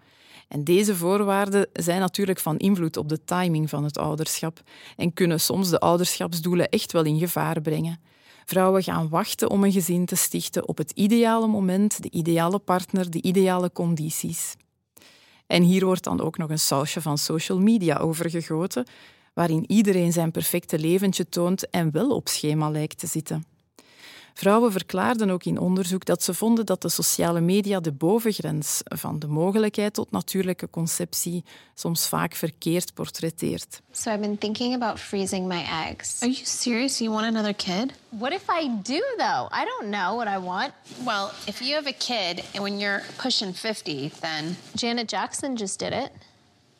En 0.49 0.65
deze 0.65 0.97
voorwaarden 0.97 1.69
zijn 1.73 2.00
natuurlijk 2.00 2.38
van 2.38 2.57
invloed 2.57 2.97
op 2.97 3.09
de 3.09 3.25
timing 3.25 3.69
van 3.71 3.85
het 3.85 3.99
ouderschap 3.99 4.61
en 4.97 5.12
kunnen 5.12 5.41
soms 5.41 5.71
de 5.71 5.79
ouderschapsdoelen 5.79 6.69
echt 6.69 6.93
wel 6.93 7.05
in 7.05 7.19
gevaar 7.19 7.61
brengen. 7.61 8.00
Vrouwen 8.45 8.83
gaan 8.83 9.09
wachten 9.09 9.50
om 9.50 9.65
een 9.65 9.73
gezin 9.73 10.07
te 10.07 10.17
stichten 10.17 10.69
op 10.69 10.79
het 10.79 10.91
ideale 10.91 11.47
moment, 11.47 12.03
de 12.03 12.11
ideale 12.11 12.59
partner, 12.59 13.11
de 13.11 13.23
ideale 13.23 13.73
condities. 13.73 14.55
En 15.47 15.62
hier 15.62 15.85
wordt 15.85 16.05
dan 16.05 16.21
ook 16.21 16.38
nog 16.38 16.50
een 16.50 16.59
sausje 16.59 17.00
van 17.00 17.19
social 17.19 17.59
media 17.59 17.97
overgegoten, 17.97 18.87
waarin 19.35 19.65
iedereen 19.71 20.12
zijn 20.12 20.31
perfecte 20.31 20.79
leventje 20.79 21.29
toont 21.29 21.71
en 21.71 21.91
wel 21.91 22.11
op 22.11 22.29
schema 22.29 22.71
lijkt 22.71 22.99
te 22.99 23.07
zitten. 23.07 23.56
Vrouwen 24.38 24.73
verklaarden 24.73 25.31
ook 25.31 25.45
in 25.45 25.59
onderzoek 25.59 26.05
dat 26.05 26.23
ze 26.23 26.35
vonden 26.35 26.66
dat 26.66 26.83
de 26.83 26.88
sociale 26.88 27.40
media 27.40 27.81
de 27.81 27.93
bovengrens 27.93 28.81
van 28.85 29.19
de 29.19 29.26
mogelijkheid 29.26 29.95
tot 29.95 30.11
natuurlijke 30.11 30.71
conceptie 30.71 31.45
soms 31.75 32.09
vaak 32.09 32.35
verkeerd 32.35 32.95
portretteert. 32.95 33.81
So 33.93 34.11
I've 34.11 34.21
been 34.21 34.38
thinking 34.38 34.75
about 34.75 35.00
freezing 35.00 35.47
my 35.47 35.64
eggs. 35.88 36.21
Are 36.23 36.31
you 36.33 36.45
serious? 36.45 36.99
You 36.99 37.11
want 37.11 37.26
another 37.26 37.55
kid? 37.55 37.93
What 38.09 38.33
if 38.33 38.43
I 38.62 38.69
do 38.83 39.00
though? 39.16 39.49
I 39.61 39.64
don't 39.64 39.90
know 39.90 40.16
what 40.16 40.26
I 40.28 40.38
want. 40.45 40.73
Well, 41.05 41.31
if 41.47 41.61
you 41.61 41.75
have 41.75 41.88
a 41.88 41.97
kid 41.99 42.45
and 42.55 42.62
when 42.62 42.78
you're 42.78 43.02
pushing 43.23 43.55
50, 43.55 44.11
then 44.21 44.57
Janet 44.75 45.09
Jackson 45.09 45.57
just 45.57 45.78
did 45.78 45.93
it. 45.93 46.11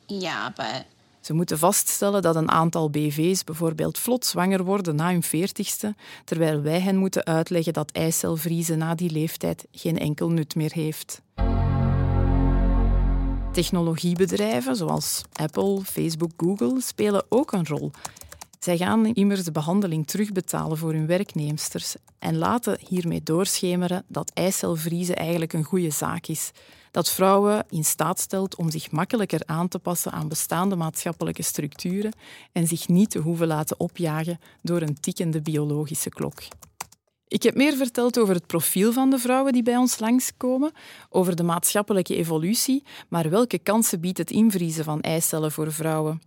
yeah, 0.09 0.51
but 0.57 0.85
Ze 1.27 1.33
moeten 1.33 1.59
vaststellen 1.59 2.23
dat 2.23 2.37
een 2.37 2.51
aantal 2.51 2.91
BV's 2.91 3.45
bijvoorbeeld 3.45 3.99
vlot 3.99 4.27
zwanger 4.27 4.65
worden 4.65 4.97
na 4.97 5.11
hun 5.11 5.23
veertigste, 5.23 5.95
terwijl 6.25 6.63
wij 6.63 6.81
hen 6.81 6.97
moeten 6.97 7.25
uitleggen 7.25 7.73
dat 7.73 7.91
eicelvriezen 7.91 8.79
na 8.79 8.95
die 8.95 9.11
leeftijd 9.11 9.67
geen 9.71 9.99
enkel 9.99 10.31
nut 10.31 10.55
meer 10.55 10.73
heeft. 10.73 11.23
Technologiebedrijven 13.53 14.77
zoals 14.77 15.23
Apple, 15.33 15.81
Facebook, 15.85 16.31
Google 16.37 16.81
spelen 16.81 17.25
ook 17.29 17.53
een 17.53 17.67
rol. 17.67 17.91
Zij 18.59 18.77
gaan 18.77 19.07
immers 19.07 19.45
de 19.45 19.53
behandeling 19.53 20.07
terugbetalen 20.07 20.79
voor 20.79 20.93
hun 20.93 21.07
werknemsters 21.07 21.97
en 22.19 22.39
laten 22.39 22.79
hiermee 22.89 23.23
doorschemeren 23.23 24.05
dat 24.09 24.31
eicelvriezen 24.35 25.17
eigenlijk 25.17 25.53
een 25.53 25.65
goede 25.65 25.91
zaak 25.91 26.27
is. 26.27 26.51
Dat 26.97 27.11
vrouwen 27.11 27.67
in 27.71 27.85
staat 27.85 28.21
stelt 28.21 28.57
om 28.57 28.71
zich 28.71 28.91
makkelijker 28.91 29.41
aan 29.47 29.69
te 29.69 29.79
passen 29.79 30.13
aan 30.13 30.29
bestaande 30.29 30.77
maatschappelijke 30.77 31.43
structuren 31.43 32.13
en 32.53 32.67
zich 32.67 32.89
niet 32.89 33.11
te 33.11 33.19
hoeven 33.19 33.47
laten 33.47 33.81
opjagen 33.81 34.39
door 34.63 34.81
een 34.81 35.01
tikkende 35.01 35.41
biologische 35.43 36.09
klok. 36.09 36.43
Ik 37.29 37.43
heb 37.43 37.55
meer 37.55 37.77
verteld 37.77 38.19
over 38.19 38.35
het 38.35 38.47
profiel 38.47 38.93
van 38.93 39.11
de 39.11 39.19
vrouwen 39.19 39.53
die 39.53 39.63
bij 39.63 39.77
ons 39.77 39.99
langskomen, 39.99 40.73
over 41.11 41.37
de 41.37 41.43
maatschappelijke 41.43 42.17
evolutie, 42.17 42.83
maar 43.09 43.31
welke 43.31 43.59
kansen 43.59 44.01
biedt 44.01 44.19
het 44.19 44.31
invriezen 44.31 44.85
van 44.85 45.01
eicellen 45.01 45.53
voor 45.53 45.73
vrouwen? 45.73 46.21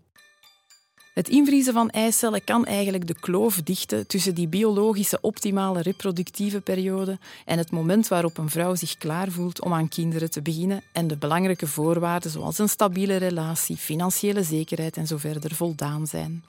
Het 1.19 1.29
invriezen 1.29 1.73
van 1.73 1.89
eicellen 1.89 2.43
kan 2.43 2.65
eigenlijk 2.65 3.07
de 3.07 3.19
kloof 3.19 3.55
dichten 3.55 4.07
tussen 4.07 4.35
die 4.35 4.47
biologische 4.47 5.21
optimale 5.21 5.81
reproductieve 5.81 6.61
periode 6.61 7.19
en 7.45 7.57
het 7.57 7.71
moment 7.71 8.07
waarop 8.07 8.37
een 8.37 8.49
vrouw 8.49 8.75
zich 8.75 8.97
klaar 8.97 9.31
voelt 9.31 9.61
om 9.61 9.73
aan 9.73 9.87
kinderen 9.87 10.31
te 10.31 10.41
beginnen 10.41 10.81
en 10.91 11.07
de 11.07 11.17
belangrijke 11.17 11.67
voorwaarden 11.67 12.31
zoals 12.31 12.57
een 12.57 12.69
stabiele 12.69 13.15
relatie, 13.15 13.77
financiële 13.77 14.43
zekerheid 14.43 14.97
en 14.97 15.19
verder 15.19 15.55
voldaan 15.55 16.07
zijn. 16.07 16.43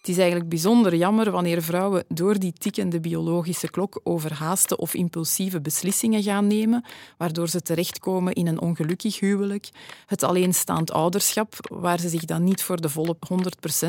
Het 0.00 0.08
is 0.08 0.18
eigenlijk 0.18 0.48
bijzonder 0.48 0.94
jammer 0.94 1.30
wanneer 1.30 1.62
vrouwen 1.62 2.04
door 2.08 2.38
die 2.38 2.52
tikkende 2.52 3.00
biologische 3.00 3.70
klok 3.70 4.00
overhaaste 4.02 4.76
of 4.76 4.94
impulsieve 4.94 5.60
beslissingen 5.60 6.22
gaan 6.22 6.46
nemen, 6.46 6.84
waardoor 7.16 7.48
ze 7.48 7.62
terechtkomen 7.62 8.32
in 8.32 8.46
een 8.46 8.60
ongelukkig 8.60 9.20
huwelijk, 9.20 9.68
het 10.06 10.22
alleenstaand 10.22 10.92
ouderschap, 10.92 11.54
waar 11.68 12.00
ze 12.00 12.08
zich 12.08 12.24
dan 12.24 12.44
niet 12.44 12.62
voor 12.62 12.80
de 12.80 12.88
volle 12.88 13.16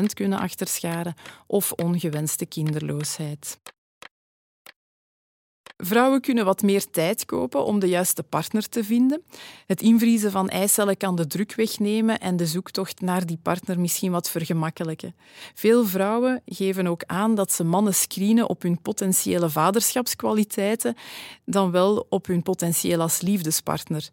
100% 0.00 0.04
kunnen 0.14 0.38
achterscharen, 0.38 1.14
of 1.46 1.72
ongewenste 1.72 2.46
kinderloosheid. 2.46 3.58
Vrouwen 5.84 6.20
kunnen 6.20 6.44
wat 6.44 6.62
meer 6.62 6.90
tijd 6.90 7.24
kopen 7.24 7.64
om 7.64 7.78
de 7.78 7.88
juiste 7.88 8.22
partner 8.22 8.68
te 8.68 8.84
vinden. 8.84 9.22
Het 9.66 9.82
invriezen 9.82 10.30
van 10.30 10.48
eicellen 10.48 10.96
kan 10.96 11.16
de 11.16 11.26
druk 11.26 11.54
wegnemen 11.54 12.20
en 12.20 12.36
de 12.36 12.46
zoektocht 12.46 13.00
naar 13.00 13.26
die 13.26 13.38
partner 13.42 13.80
misschien 13.80 14.12
wat 14.12 14.30
vergemakkelijken. 14.30 15.14
Veel 15.54 15.86
vrouwen 15.86 16.42
geven 16.46 16.86
ook 16.86 17.02
aan 17.06 17.34
dat 17.34 17.52
ze 17.52 17.64
mannen 17.64 17.94
screenen 17.94 18.48
op 18.48 18.62
hun 18.62 18.80
potentiële 18.80 19.50
vaderschapskwaliteiten 19.50 20.94
dan 21.44 21.70
wel 21.70 22.06
op 22.08 22.26
hun 22.26 22.42
potentieel 22.42 23.00
als 23.00 23.20
liefdespartner. 23.20 24.08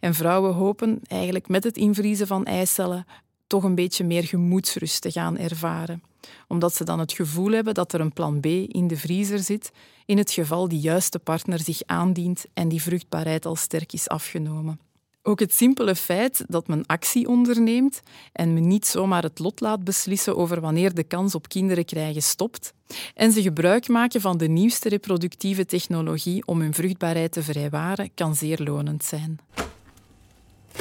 En 0.00 0.14
vrouwen 0.14 0.54
hopen 0.54 1.00
eigenlijk 1.06 1.48
met 1.48 1.64
het 1.64 1.76
invriezen 1.76 2.26
van 2.26 2.44
eicellen 2.44 3.06
toch 3.46 3.64
een 3.64 3.74
beetje 3.74 4.04
meer 4.04 4.24
gemoedsrust 4.24 5.00
te 5.00 5.10
gaan 5.10 5.38
ervaren 5.38 6.02
omdat 6.48 6.74
ze 6.74 6.84
dan 6.84 6.98
het 6.98 7.12
gevoel 7.12 7.50
hebben 7.50 7.74
dat 7.74 7.92
er 7.92 8.00
een 8.00 8.12
plan 8.12 8.40
B 8.40 8.46
in 8.46 8.86
de 8.86 8.96
vriezer 8.96 9.38
zit, 9.38 9.72
in 10.06 10.18
het 10.18 10.30
geval 10.30 10.68
die 10.68 10.80
juiste 10.80 11.18
partner 11.18 11.60
zich 11.60 11.80
aandient 11.86 12.44
en 12.54 12.68
die 12.68 12.82
vruchtbaarheid 12.82 13.46
al 13.46 13.56
sterk 13.56 13.92
is 13.92 14.08
afgenomen. 14.08 14.80
Ook 15.26 15.40
het 15.40 15.54
simpele 15.54 15.94
feit 15.94 16.44
dat 16.48 16.68
men 16.68 16.86
actie 16.86 17.28
onderneemt 17.28 18.00
en 18.32 18.54
men 18.54 18.66
niet 18.66 18.86
zomaar 18.86 19.22
het 19.22 19.38
lot 19.38 19.60
laat 19.60 19.84
beslissen 19.84 20.36
over 20.36 20.60
wanneer 20.60 20.94
de 20.94 21.02
kans 21.02 21.34
op 21.34 21.48
kinderen 21.48 21.84
krijgen 21.84 22.22
stopt, 22.22 22.72
en 23.14 23.32
ze 23.32 23.42
gebruik 23.42 23.88
maken 23.88 24.20
van 24.20 24.38
de 24.38 24.48
nieuwste 24.48 24.88
reproductieve 24.88 25.66
technologie 25.66 26.46
om 26.46 26.60
hun 26.60 26.74
vruchtbaarheid 26.74 27.32
te 27.32 27.42
vrijwaren, 27.42 28.10
kan 28.14 28.34
zeer 28.34 28.62
lonend 28.62 29.04
zijn. 29.04 29.38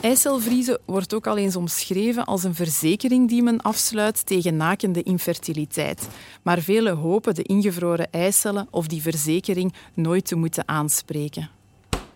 Eicelvriezen 0.01 0.79
wordt 0.85 1.13
ook 1.13 1.27
al 1.27 1.37
eens 1.37 1.55
omschreven 1.55 2.25
als 2.25 2.43
een 2.43 2.55
verzekering 2.55 3.29
die 3.29 3.43
men 3.43 3.61
afsluit 3.61 4.25
tegen 4.25 4.57
nakende 4.57 5.03
infertiliteit. 5.03 6.07
Maar 6.41 6.59
velen 6.59 6.97
hopen 6.97 7.35
de 7.35 7.43
ingevroren 7.43 8.11
eicellen 8.11 8.67
of 8.71 8.87
die 8.87 9.01
verzekering 9.01 9.73
nooit 9.93 10.25
te 10.25 10.35
moeten 10.35 10.67
aanspreken. 10.67 11.49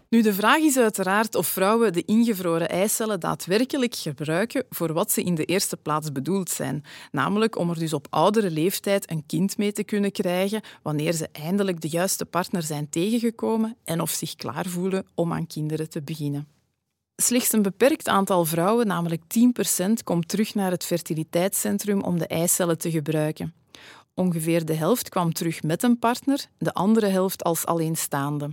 Nu, 0.10 0.22
de 0.22 0.34
vraag 0.34 0.57
is 0.57 0.77
uiteraard 0.77 1.36
of 1.36 1.48
vrouwen 1.48 1.93
de 1.93 2.03
ingevroren 2.05 2.69
eicellen 2.69 3.19
daadwerkelijk 3.19 3.96
gebruiken 3.96 4.65
voor 4.69 4.93
wat 4.93 5.12
ze 5.12 5.24
in 5.24 5.36
de 5.36 5.46
eerste 5.46 5.77
plaats 5.77 6.12
bedoeld 6.12 6.50
zijn. 6.50 6.84
Namelijk 7.12 7.57
om 7.57 7.69
er 7.69 7.79
dus 7.79 7.93
op 7.93 8.07
oudere 8.10 8.51
leeftijd 8.51 9.12
een 9.12 9.25
kind 9.25 9.57
mee 9.57 9.72
te 9.72 9.84
kunnen 9.84 10.12
krijgen 10.12 10.62
wanneer 10.81 11.13
ze 11.13 11.29
eindelijk 11.31 11.81
de 11.81 11.89
juiste 11.89 12.25
partner 12.25 12.63
zijn 12.63 12.89
tegengekomen 12.89 13.75
en 13.84 14.01
of 14.01 14.10
zich 14.10 14.36
klaar 14.36 14.65
voelen 14.65 15.05
om 15.15 15.34
aan 15.34 15.48
kinderen 15.48 15.89
te 15.89 16.01
beginnen. 16.01 16.56
Slechts 17.24 17.53
een 17.53 17.62
beperkt 17.62 18.07
aantal 18.07 18.45
vrouwen, 18.45 18.88
namelijk 18.88 19.21
10%, 19.21 20.03
komt 20.03 20.27
terug 20.27 20.55
naar 20.55 20.71
het 20.71 20.86
fertiliteitscentrum 20.86 22.01
om 22.01 22.17
de 22.19 22.27
eicellen 22.27 22.77
te 22.77 22.91
gebruiken. 22.91 23.53
Ongeveer 24.13 24.65
de 24.65 24.74
helft 24.74 25.09
kwam 25.09 25.33
terug 25.33 25.63
met 25.63 25.83
een 25.83 26.00
partner, 26.00 26.45
de 26.57 26.74
andere 26.74 27.07
helft 27.07 27.43
als 27.43 27.65
alleenstaande. 27.65 28.51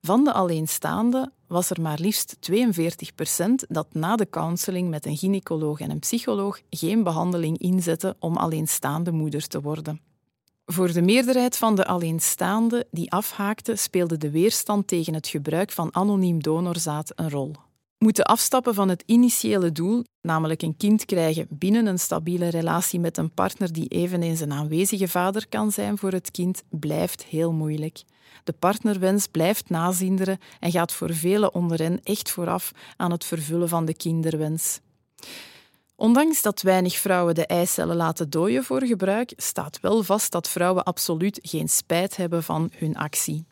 Van 0.00 0.24
de 0.24 0.32
alleenstaande 0.32 1.32
was 1.46 1.70
er 1.70 1.80
maar 1.80 1.98
liefst 2.00 2.36
42% 2.50 2.56
dat 3.68 3.86
na 3.92 4.16
de 4.16 4.28
counseling 4.30 4.90
met 4.90 5.06
een 5.06 5.16
gynaecoloog 5.16 5.80
en 5.80 5.90
een 5.90 5.98
psycholoog 5.98 6.60
geen 6.70 7.02
behandeling 7.02 7.58
inzette 7.58 8.16
om 8.18 8.36
alleenstaande 8.36 9.12
moeder 9.12 9.46
te 9.46 9.60
worden. 9.60 10.00
Voor 10.66 10.92
de 10.92 11.02
meerderheid 11.02 11.56
van 11.56 11.74
de 11.74 11.86
alleenstaanden 11.86 12.86
die 12.90 13.10
afhaakten, 13.10 13.78
speelde 13.78 14.16
de 14.16 14.30
weerstand 14.30 14.86
tegen 14.86 15.14
het 15.14 15.28
gebruik 15.28 15.72
van 15.72 15.94
anoniem 15.94 16.42
donorzaad 16.42 17.12
een 17.14 17.30
rol 17.30 17.54
moeten 18.04 18.24
afstappen 18.24 18.74
van 18.74 18.88
het 18.88 19.02
initiële 19.06 19.72
doel, 19.72 20.04
namelijk 20.20 20.62
een 20.62 20.76
kind 20.76 21.04
krijgen 21.04 21.46
binnen 21.50 21.86
een 21.86 21.98
stabiele 21.98 22.48
relatie 22.48 23.00
met 23.00 23.16
een 23.16 23.30
partner 23.30 23.72
die 23.72 23.88
eveneens 23.88 24.40
een 24.40 24.52
aanwezige 24.52 25.08
vader 25.08 25.48
kan 25.48 25.72
zijn 25.72 25.98
voor 25.98 26.12
het 26.12 26.30
kind, 26.30 26.62
blijft 26.70 27.24
heel 27.24 27.52
moeilijk. 27.52 28.02
De 28.44 28.52
partnerwens 28.52 29.26
blijft 29.26 29.70
nazinderen 29.70 30.38
en 30.60 30.70
gaat 30.70 30.92
voor 30.92 31.14
velen 31.14 31.54
onder 31.54 31.78
hen 31.78 32.00
echt 32.02 32.30
vooraf 32.30 32.72
aan 32.96 33.10
het 33.10 33.24
vervullen 33.24 33.68
van 33.68 33.84
de 33.84 33.94
kinderwens. 33.94 34.80
Ondanks 35.96 36.42
dat 36.42 36.62
weinig 36.62 36.96
vrouwen 36.96 37.34
de 37.34 37.46
eicellen 37.46 37.96
laten 37.96 38.30
dooien 38.30 38.64
voor 38.64 38.82
gebruik, 38.82 39.32
staat 39.36 39.80
wel 39.80 40.02
vast 40.02 40.32
dat 40.32 40.48
vrouwen 40.48 40.84
absoluut 40.84 41.38
geen 41.42 41.68
spijt 41.68 42.16
hebben 42.16 42.42
van 42.42 42.70
hun 42.76 42.96
actie. 42.96 43.44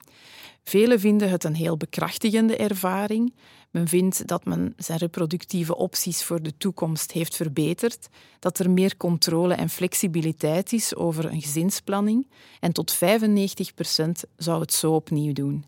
Velen 0.64 1.00
vinden 1.00 1.30
het 1.30 1.44
een 1.44 1.54
heel 1.54 1.76
bekrachtigende 1.76 2.56
ervaring. 2.56 3.34
Men 3.72 3.88
vindt 3.88 4.26
dat 4.26 4.44
men 4.44 4.74
zijn 4.76 4.98
reproductieve 4.98 5.76
opties 5.76 6.24
voor 6.24 6.42
de 6.42 6.56
toekomst 6.56 7.12
heeft 7.12 7.36
verbeterd, 7.36 8.08
dat 8.38 8.58
er 8.58 8.70
meer 8.70 8.96
controle 8.96 9.54
en 9.54 9.68
flexibiliteit 9.68 10.72
is 10.72 10.94
over 10.94 11.24
een 11.24 11.42
gezinsplanning 11.42 12.30
en 12.60 12.72
tot 12.72 12.92
95 12.92 13.74
procent 13.74 14.24
zou 14.36 14.60
het 14.60 14.72
zo 14.72 14.92
opnieuw 14.94 15.32
doen. 15.32 15.64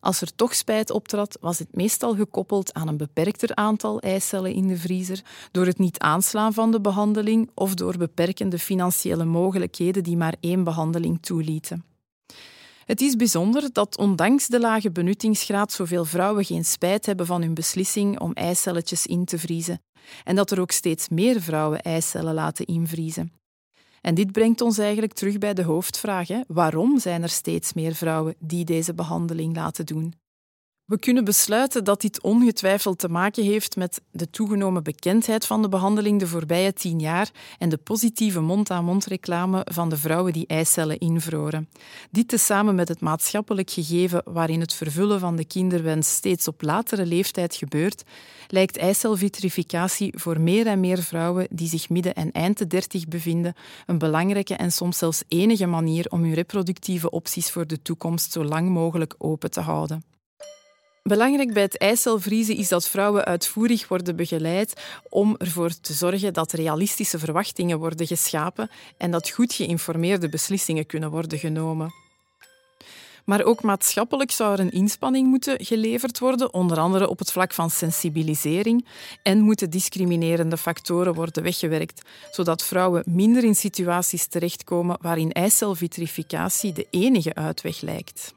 Als 0.00 0.20
er 0.20 0.34
toch 0.34 0.54
spijt 0.54 0.90
optrad, 0.90 1.38
was 1.40 1.58
het 1.58 1.74
meestal 1.74 2.14
gekoppeld 2.14 2.74
aan 2.74 2.88
een 2.88 2.96
beperkter 2.96 3.54
aantal 3.54 4.00
eicellen 4.00 4.52
in 4.52 4.66
de 4.66 4.76
vriezer, 4.76 5.22
door 5.50 5.66
het 5.66 5.78
niet 5.78 5.98
aanslaan 5.98 6.52
van 6.52 6.70
de 6.70 6.80
behandeling 6.80 7.50
of 7.54 7.74
door 7.74 7.96
beperkende 7.96 8.58
financiële 8.58 9.24
mogelijkheden 9.24 10.02
die 10.02 10.16
maar 10.16 10.34
één 10.40 10.64
behandeling 10.64 11.22
toelieten. 11.22 11.84
Het 12.86 13.00
is 13.00 13.16
bijzonder 13.16 13.72
dat 13.72 13.98
ondanks 13.98 14.46
de 14.46 14.60
lage 14.60 14.90
benuttingsgraad 14.90 15.72
zoveel 15.72 16.04
vrouwen 16.04 16.44
geen 16.44 16.64
spijt 16.64 17.06
hebben 17.06 17.26
van 17.26 17.42
hun 17.42 17.54
beslissing 17.54 18.20
om 18.20 18.32
eicelletjes 18.32 19.06
in 19.06 19.24
te 19.24 19.38
vriezen 19.38 19.82
en 20.24 20.36
dat 20.36 20.50
er 20.50 20.60
ook 20.60 20.70
steeds 20.70 21.08
meer 21.08 21.40
vrouwen 21.40 21.82
eicellen 21.82 22.34
laten 22.34 22.66
invriezen. 22.66 23.32
En 24.00 24.14
dit 24.14 24.32
brengt 24.32 24.60
ons 24.60 24.78
eigenlijk 24.78 25.12
terug 25.12 25.38
bij 25.38 25.54
de 25.54 25.62
hoofdvraag. 25.62 26.28
Hè. 26.28 26.40
Waarom 26.46 26.98
zijn 26.98 27.22
er 27.22 27.28
steeds 27.28 27.72
meer 27.72 27.94
vrouwen 27.94 28.34
die 28.38 28.64
deze 28.64 28.94
behandeling 28.94 29.56
laten 29.56 29.86
doen? 29.86 30.14
We 30.86 30.98
kunnen 30.98 31.24
besluiten 31.24 31.84
dat 31.84 32.00
dit 32.00 32.22
ongetwijfeld 32.22 32.98
te 32.98 33.08
maken 33.08 33.44
heeft 33.44 33.76
met 33.76 34.00
de 34.10 34.30
toegenomen 34.30 34.82
bekendheid 34.82 35.46
van 35.46 35.62
de 35.62 35.68
behandeling 35.68 36.20
de 36.20 36.26
voorbije 36.26 36.72
tien 36.72 37.00
jaar 37.00 37.30
en 37.58 37.68
de 37.68 37.76
positieve 37.76 38.40
mond-aan-mond 38.40 39.06
reclame 39.06 39.66
van 39.72 39.88
de 39.88 39.96
vrouwen 39.96 40.32
die 40.32 40.46
eicellen 40.46 40.98
invroren. 40.98 41.68
Dit 42.10 42.28
tezamen 42.28 42.74
met 42.74 42.88
het 42.88 43.00
maatschappelijk 43.00 43.70
gegeven 43.70 44.22
waarin 44.24 44.60
het 44.60 44.74
vervullen 44.74 45.20
van 45.20 45.36
de 45.36 45.44
kinderwens 45.44 46.14
steeds 46.14 46.48
op 46.48 46.62
latere 46.62 47.06
leeftijd 47.06 47.54
gebeurt, 47.54 48.02
lijkt 48.48 48.76
eicelvitrificatie 48.76 50.12
voor 50.16 50.40
meer 50.40 50.66
en 50.66 50.80
meer 50.80 51.02
vrouwen 51.02 51.46
die 51.50 51.68
zich 51.68 51.88
midden 51.88 52.14
en 52.14 52.32
eind 52.32 52.58
de 52.58 52.66
dertig 52.66 53.08
bevinden 53.08 53.54
een 53.86 53.98
belangrijke 53.98 54.54
en 54.54 54.72
soms 54.72 54.98
zelfs 54.98 55.22
enige 55.28 55.66
manier 55.66 56.06
om 56.08 56.22
hun 56.22 56.34
reproductieve 56.34 57.10
opties 57.10 57.50
voor 57.50 57.66
de 57.66 57.82
toekomst 57.82 58.32
zo 58.32 58.44
lang 58.44 58.68
mogelijk 58.68 59.14
open 59.18 59.50
te 59.50 59.60
houden. 59.60 60.15
Belangrijk 61.06 61.52
bij 61.52 61.62
het 61.62 61.78
eicelvriezen 61.78 62.56
is 62.56 62.68
dat 62.68 62.88
vrouwen 62.88 63.24
uitvoerig 63.24 63.88
worden 63.88 64.16
begeleid 64.16 64.80
om 65.08 65.34
ervoor 65.38 65.80
te 65.80 65.92
zorgen 65.92 66.32
dat 66.32 66.52
realistische 66.52 67.18
verwachtingen 67.18 67.78
worden 67.78 68.06
geschapen 68.06 68.70
en 68.96 69.10
dat 69.10 69.30
goed 69.30 69.52
geïnformeerde 69.52 70.28
beslissingen 70.28 70.86
kunnen 70.86 71.10
worden 71.10 71.38
genomen. 71.38 71.94
Maar 73.24 73.44
ook 73.44 73.62
maatschappelijk 73.62 74.30
zou 74.30 74.52
er 74.52 74.60
een 74.60 74.70
inspanning 74.70 75.28
moeten 75.28 75.64
geleverd 75.64 76.18
worden, 76.18 76.54
onder 76.54 76.78
andere 76.78 77.08
op 77.08 77.18
het 77.18 77.32
vlak 77.32 77.52
van 77.52 77.70
sensibilisering, 77.70 78.86
en 79.22 79.40
moeten 79.40 79.70
discriminerende 79.70 80.56
factoren 80.56 81.14
worden 81.14 81.42
weggewerkt, 81.42 82.02
zodat 82.30 82.64
vrouwen 82.64 83.02
minder 83.06 83.44
in 83.44 83.54
situaties 83.54 84.26
terechtkomen 84.26 84.98
waarin 85.00 85.32
eicelvitrificatie 85.32 86.72
de 86.72 86.86
enige 86.90 87.34
uitweg 87.34 87.80
lijkt. 87.80 88.34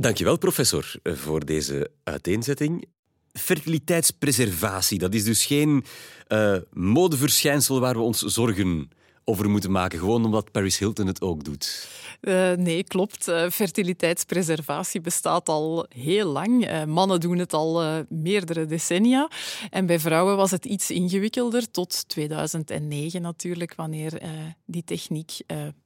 Dankjewel, 0.00 0.38
professor, 0.38 0.92
voor 1.02 1.44
deze 1.44 1.90
uiteenzetting. 2.04 2.84
Fertiliteitspreservatie, 3.32 4.98
dat 4.98 5.14
is 5.14 5.24
dus 5.24 5.46
geen 5.46 5.84
uh, 6.28 6.56
modeverschijnsel 6.72 7.80
waar 7.80 7.94
we 7.94 8.00
ons 8.00 8.18
zorgen 8.18 8.90
over 9.24 9.50
moeten 9.50 9.70
maken, 9.70 9.98
gewoon 9.98 10.24
omdat 10.24 10.52
Paris 10.52 10.78
Hilton 10.78 11.06
het 11.06 11.20
ook 11.20 11.44
doet. 11.44 11.88
Uh, 12.20 12.52
nee, 12.52 12.84
klopt. 12.84 13.24
Fertiliteitspreservatie 13.50 15.00
bestaat 15.00 15.48
al 15.48 15.86
heel 15.88 16.26
lang. 16.26 16.84
mannen 16.86 17.20
doen 17.20 17.38
het 17.38 17.52
al 17.52 18.04
meerdere 18.08 18.66
decennia. 18.66 19.30
En 19.70 19.86
bij 19.86 19.98
vrouwen 20.00 20.36
was 20.36 20.50
het 20.50 20.64
iets 20.64 20.90
ingewikkelder, 20.90 21.70
tot 21.70 22.08
2009 22.08 23.22
natuurlijk, 23.22 23.74
wanneer 23.74 24.22
die 24.66 24.84
techniek 24.84 25.30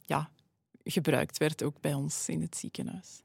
ja, 0.00 0.30
gebruikt 0.84 1.38
werd, 1.38 1.62
ook 1.62 1.80
bij 1.80 1.94
ons 1.94 2.28
in 2.28 2.40
het 2.40 2.56
ziekenhuis. 2.56 3.23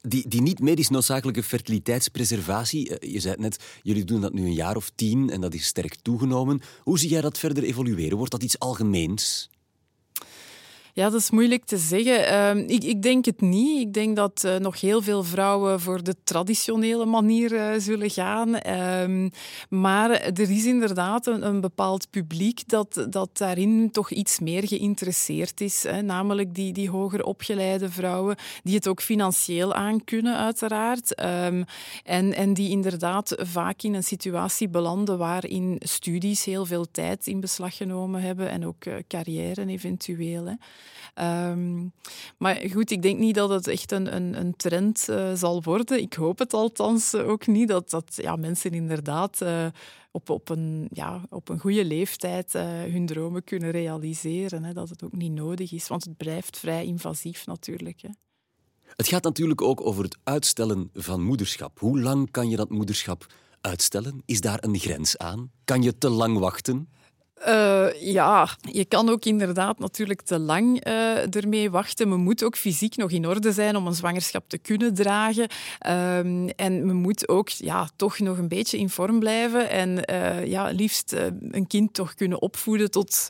Die, 0.00 0.28
die 0.28 0.42
niet 0.42 0.60
medisch 0.60 0.88
noodzakelijke 0.88 1.42
fertiliteitspreservatie, 1.42 2.98
eh, 2.98 3.12
je 3.12 3.20
zei 3.20 3.34
net, 3.38 3.64
jullie 3.82 4.04
doen 4.04 4.20
dat 4.20 4.32
nu 4.32 4.42
een 4.42 4.54
jaar 4.54 4.76
of 4.76 4.90
tien 4.94 5.30
en 5.30 5.40
dat 5.40 5.54
is 5.54 5.64
sterk 5.64 5.94
toegenomen. 5.94 6.60
Hoe 6.82 6.98
zie 6.98 7.10
jij 7.10 7.20
dat 7.20 7.38
verder 7.38 7.62
evolueren? 7.62 8.16
Wordt 8.16 8.32
dat 8.32 8.42
iets 8.42 8.58
algemeens? 8.58 9.50
Ja, 10.94 11.10
dat 11.10 11.20
is 11.20 11.30
moeilijk 11.30 11.64
te 11.64 11.76
zeggen. 11.76 12.26
Ehm, 12.26 12.58
ik, 12.58 12.84
ik, 12.84 13.02
denk 13.02 13.24
het 13.24 13.40
niet. 13.40 13.80
Ik 13.80 13.92
denk 13.92 14.16
dat 14.16 14.42
uh, 14.46 14.56
nog 14.56 14.80
heel 14.80 15.02
veel 15.02 15.24
vrouwen 15.24 15.80
voor 15.80 16.02
de 16.02 16.14
traditionele 16.24 17.04
manier 17.04 17.52
uh, 17.52 17.70
zullen 17.78 18.10
gaan. 18.10 18.56
Ehm, 18.56 19.28
maar 19.68 20.10
er 20.10 20.50
is 20.50 20.64
inderdaad 20.64 21.26
een, 21.26 21.60
bepaald 21.60 22.10
publiek 22.10 22.68
dat, 22.68 23.06
dat 23.10 23.38
daarin 23.38 23.90
toch 23.90 24.10
iets 24.10 24.38
meer 24.38 24.66
geïnteresseerd 24.66 25.60
is. 25.60 25.82
Hè. 25.82 26.02
Namelijk 26.02 26.54
die, 26.54 26.72
die 26.72 26.90
hoger 26.90 27.24
opgeleide 27.24 27.90
vrouwen, 27.90 28.36
die 28.62 28.74
het 28.74 28.88
ook 28.88 29.02
financieel 29.02 29.74
aan 29.74 30.04
kunnen, 30.04 30.36
uiteraard. 30.36 31.22
Um, 31.22 31.64
en, 32.04 32.34
en 32.34 32.54
die 32.54 32.70
inderdaad 32.70 33.34
vaak 33.38 33.82
in 33.82 33.94
een 33.94 34.04
situatie 34.04 34.68
belanden 34.68 35.18
waarin 35.18 35.76
studies 35.78 36.44
heel 36.44 36.66
veel 36.66 36.86
tijd 36.90 37.26
in 37.26 37.40
beslag 37.40 37.76
genomen 37.76 38.22
hebben 38.22 38.50
en 38.50 38.66
ook 38.66 38.84
uh, 38.84 38.94
carrière 39.08 39.66
eventueel. 39.66 40.46
Hè. 40.46 40.54
Um, 41.20 41.92
maar 42.38 42.60
goed, 42.72 42.90
ik 42.90 43.02
denk 43.02 43.18
niet 43.18 43.34
dat 43.34 43.50
het 43.50 43.66
echt 43.66 43.92
een, 43.92 44.14
een, 44.14 44.40
een 44.40 44.56
trend 44.56 45.06
uh, 45.10 45.32
zal 45.34 45.62
worden. 45.62 46.00
Ik 46.00 46.14
hoop 46.14 46.38
het 46.38 46.52
althans 46.52 47.14
ook 47.14 47.46
niet, 47.46 47.68
dat, 47.68 47.90
dat 47.90 48.12
ja, 48.16 48.36
mensen 48.36 48.70
inderdaad 48.70 49.40
uh, 49.42 49.66
op, 50.10 50.30
op, 50.30 50.48
een, 50.48 50.88
ja, 50.92 51.22
op 51.30 51.48
een 51.48 51.58
goede 51.58 51.84
leeftijd 51.84 52.54
uh, 52.54 52.62
hun 52.66 53.06
dromen 53.06 53.44
kunnen 53.44 53.70
realiseren. 53.70 54.64
Hè, 54.64 54.72
dat 54.72 54.88
het 54.88 55.04
ook 55.04 55.16
niet 55.16 55.32
nodig 55.32 55.72
is, 55.72 55.88
want 55.88 56.04
het 56.04 56.16
blijft 56.16 56.58
vrij 56.58 56.84
invasief 56.84 57.46
natuurlijk. 57.46 58.00
Hè. 58.00 58.08
Het 58.96 59.08
gaat 59.08 59.22
natuurlijk 59.22 59.62
ook 59.62 59.86
over 59.86 60.04
het 60.04 60.18
uitstellen 60.22 60.90
van 60.94 61.22
moederschap. 61.22 61.78
Hoe 61.78 62.00
lang 62.00 62.30
kan 62.30 62.48
je 62.48 62.56
dat 62.56 62.70
moederschap 62.70 63.26
uitstellen? 63.60 64.22
Is 64.24 64.40
daar 64.40 64.64
een 64.64 64.78
grens 64.78 65.18
aan? 65.18 65.50
Kan 65.64 65.82
je 65.82 65.98
te 65.98 66.08
lang 66.08 66.38
wachten? 66.38 66.88
Uh, 67.48 67.86
ja, 68.00 68.48
je 68.60 68.84
kan 68.84 69.08
ook 69.08 69.24
inderdaad 69.24 69.78
natuurlijk 69.78 70.22
te 70.22 70.38
lang 70.38 70.86
uh, 70.86 71.34
ermee 71.34 71.70
wachten. 71.70 72.08
Men 72.08 72.20
moet 72.20 72.44
ook 72.44 72.56
fysiek 72.56 72.96
nog 72.96 73.10
in 73.10 73.26
orde 73.26 73.52
zijn 73.52 73.76
om 73.76 73.86
een 73.86 73.94
zwangerschap 73.94 74.44
te 74.46 74.58
kunnen 74.58 74.94
dragen. 74.94 75.48
Um, 75.88 76.48
en 76.48 76.86
men 76.86 76.96
moet 76.96 77.28
ook 77.28 77.48
ja, 77.48 77.88
toch 77.96 78.18
nog 78.18 78.38
een 78.38 78.48
beetje 78.48 78.78
in 78.78 78.90
vorm 78.90 79.18
blijven 79.18 79.70
en 79.70 80.02
uh, 80.10 80.46
ja, 80.46 80.70
liefst 80.70 81.16
een 81.50 81.66
kind 81.66 81.94
toch 81.94 82.14
kunnen 82.14 82.42
opvoeden 82.42 82.90
tot 82.90 83.28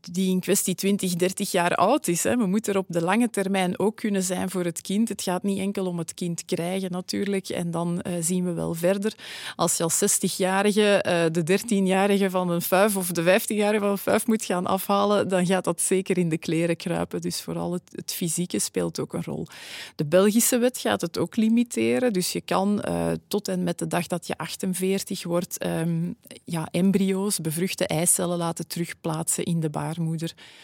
die 0.00 0.30
in 0.30 0.40
kwestie 0.40 0.74
20, 0.74 1.14
30 1.14 1.50
jaar 1.50 1.74
oud 1.74 2.08
is. 2.08 2.22
Hè. 2.22 2.36
We 2.36 2.46
moeten 2.46 2.72
er 2.72 2.78
op 2.78 2.86
de 2.88 3.02
lange 3.02 3.30
termijn 3.30 3.78
ook 3.78 3.96
kunnen 3.96 4.22
zijn 4.22 4.50
voor 4.50 4.64
het 4.64 4.80
kind. 4.80 5.08
Het 5.08 5.22
gaat 5.22 5.42
niet 5.42 5.58
enkel 5.58 5.86
om 5.86 5.98
het 5.98 6.14
kind 6.14 6.44
krijgen 6.44 6.90
natuurlijk. 6.90 7.48
En 7.48 7.70
dan 7.70 8.00
uh, 8.06 8.12
zien 8.20 8.44
we 8.44 8.52
wel 8.52 8.74
verder. 8.74 9.12
Als 9.56 9.76
je 9.76 9.82
als 9.82 10.02
60-jarige 10.02 11.04
uh, 11.06 11.44
de 11.44 11.60
13-jarige 11.60 12.30
van 12.30 12.50
een 12.50 12.62
fuif 12.62 12.96
of 12.96 13.12
de 13.12 13.40
15-jarige 13.40 13.80
van 13.80 13.90
een 13.90 13.98
fuif 13.98 14.26
moet 14.26 14.44
gaan 14.44 14.66
afhalen, 14.66 15.28
dan 15.28 15.46
gaat 15.46 15.64
dat 15.64 15.80
zeker 15.80 16.18
in 16.18 16.28
de 16.28 16.38
kleren 16.38 16.76
kruipen. 16.76 17.20
Dus 17.20 17.40
vooral 17.40 17.72
het, 17.72 17.82
het 17.90 18.12
fysieke 18.12 18.58
speelt 18.58 19.00
ook 19.00 19.12
een 19.12 19.24
rol. 19.24 19.46
De 19.94 20.06
Belgische 20.06 20.58
wet 20.58 20.78
gaat 20.78 21.00
het 21.00 21.18
ook 21.18 21.36
limiteren. 21.36 22.12
Dus 22.12 22.32
je 22.32 22.40
kan 22.40 22.84
uh, 22.88 23.10
tot 23.28 23.48
en 23.48 23.62
met 23.62 23.78
de 23.78 23.86
dag 23.86 24.06
dat 24.06 24.26
je 24.26 24.36
48 24.36 25.24
wordt, 25.24 25.64
um, 25.66 26.16
ja, 26.44 26.68
embryo's, 26.70 27.40
bevruchte 27.40 27.86
eicellen 27.86 28.38
laten 28.38 28.66
terugplaatsen 28.66 29.44
in 29.44 29.60
de 29.60 29.70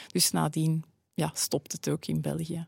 Dus 0.06 0.30
nadien 0.30 0.84
ja, 1.14 1.30
stopt 1.34 1.72
het 1.72 1.88
ook 1.88 2.06
in 2.06 2.20
België. 2.20 2.66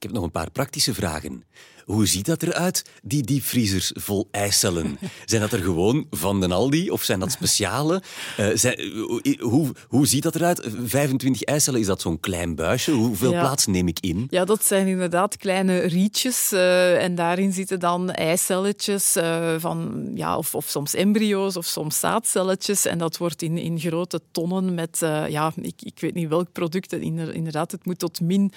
Ik 0.00 0.06
heb 0.06 0.14
nog 0.14 0.24
een 0.24 0.30
paar 0.30 0.50
praktische 0.50 0.94
vragen. 0.94 1.44
Hoe 1.84 2.06
ziet 2.06 2.26
dat 2.26 2.42
eruit, 2.42 2.84
die 3.02 3.22
diepvriezers 3.22 3.92
vol 3.94 4.28
eicellen? 4.30 4.98
Zijn 5.24 5.40
dat 5.40 5.52
er 5.52 5.62
gewoon 5.62 6.06
van 6.10 6.40
de 6.40 6.48
Aldi 6.48 6.90
of 6.90 7.02
zijn 7.02 7.20
dat 7.20 7.30
speciale? 7.32 8.02
Uh, 8.38 8.48
zijn, 8.54 8.92
hoe, 9.40 9.72
hoe 9.88 10.06
ziet 10.06 10.22
dat 10.22 10.34
eruit? 10.34 10.68
25 10.84 11.42
eicellen, 11.42 11.80
is 11.80 11.86
dat 11.86 12.00
zo'n 12.00 12.20
klein 12.20 12.54
buisje? 12.54 12.90
Hoeveel 12.90 13.30
plaats 13.30 13.66
neem 13.66 13.88
ik 13.88 14.00
in? 14.00 14.26
Ja, 14.30 14.44
dat 14.44 14.64
zijn 14.64 14.86
inderdaad 14.86 15.36
kleine 15.36 15.78
rietjes. 15.78 16.52
Uh, 16.52 17.02
en 17.02 17.14
daarin 17.14 17.52
zitten 17.52 17.80
dan 17.80 18.10
eicelletjes, 18.10 19.16
uh, 19.16 19.54
van, 19.58 20.10
ja, 20.14 20.36
of, 20.36 20.54
of 20.54 20.68
soms 20.68 20.94
embryo's 20.94 21.56
of 21.56 21.66
soms 21.66 21.98
zaadcelletjes. 21.98 22.86
En 22.86 22.98
dat 22.98 23.16
wordt 23.16 23.42
in, 23.42 23.58
in 23.58 23.78
grote 23.78 24.20
tonnen 24.30 24.74
met, 24.74 24.98
ja, 25.28 25.52
ik, 25.62 25.82
ik 25.82 26.00
weet 26.00 26.14
niet 26.14 26.28
welk 26.28 26.52
product. 26.52 26.92
Inderdaad, 26.92 27.70
het 27.70 27.84
moet 27.86 27.98
tot 27.98 28.20
min 28.20 28.52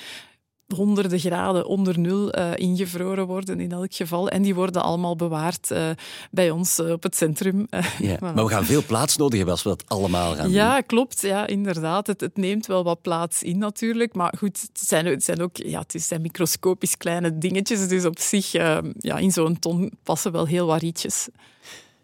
honderden 0.76 1.20
graden 1.20 1.66
onder 1.66 2.00
nul 2.00 2.38
uh, 2.38 2.52
ingevroren 2.56 3.28
worden 3.28 3.60
in 3.60 3.72
elk 3.72 3.94
geval. 3.94 4.30
En 4.30 4.42
die 4.42 4.56
worden 4.56 4.84
allemaal 4.84 5.16
bewaard 5.16 5.72
uh, 5.72 5.90
bij 6.32 6.52
ons 6.52 6.80
uh, 6.80 6.92
op 6.92 7.04
het 7.04 7.16
centrum. 7.16 7.68
Ja, 8.00 8.18
maar 8.20 8.36
we 8.36 8.48
gaan 8.48 8.66
veel 8.66 8.84
plaats 8.84 9.18
nodig 9.18 9.36
hebben 9.36 9.54
als 9.54 9.64
we 9.64 9.70
dat 9.70 9.84
allemaal 9.88 10.36
gaan 10.36 10.38
ja, 10.38 10.44
doen. 10.44 10.54
Ja, 10.54 10.82
klopt. 10.82 11.22
Ja, 11.22 11.48
inderdaad. 11.48 12.08
Het, 12.08 12.22
het, 12.22 12.38
neemt 12.38 12.66
wel 12.66 12.84
wat 12.84 13.02
plaats 13.02 13.44
in 13.44 13.58
natuurlijk. 13.58 14.14
Maar 14.14 14.34
goed, 14.38 14.62
het 14.62 14.88
zijn, 14.88 15.06
het 15.06 15.24
zijn 15.24 15.42
ook 15.42 15.58
ja, 15.58 15.84
het 15.88 16.04
zijn 16.04 16.22
microscopisch 16.22 16.98
kleine 16.98 17.38
dingetjes. 17.38 17.88
Dus 17.88 18.06
op 18.06 18.20
zich, 18.20 18.52
ja, 18.52 19.18
in 19.18 19.32
zo'n 19.32 19.60
ton 19.60 19.92
passen 20.04 20.32
wel 20.32 20.46
heel 20.46 20.66
wat 20.66 20.82
rietjes. 20.82 21.28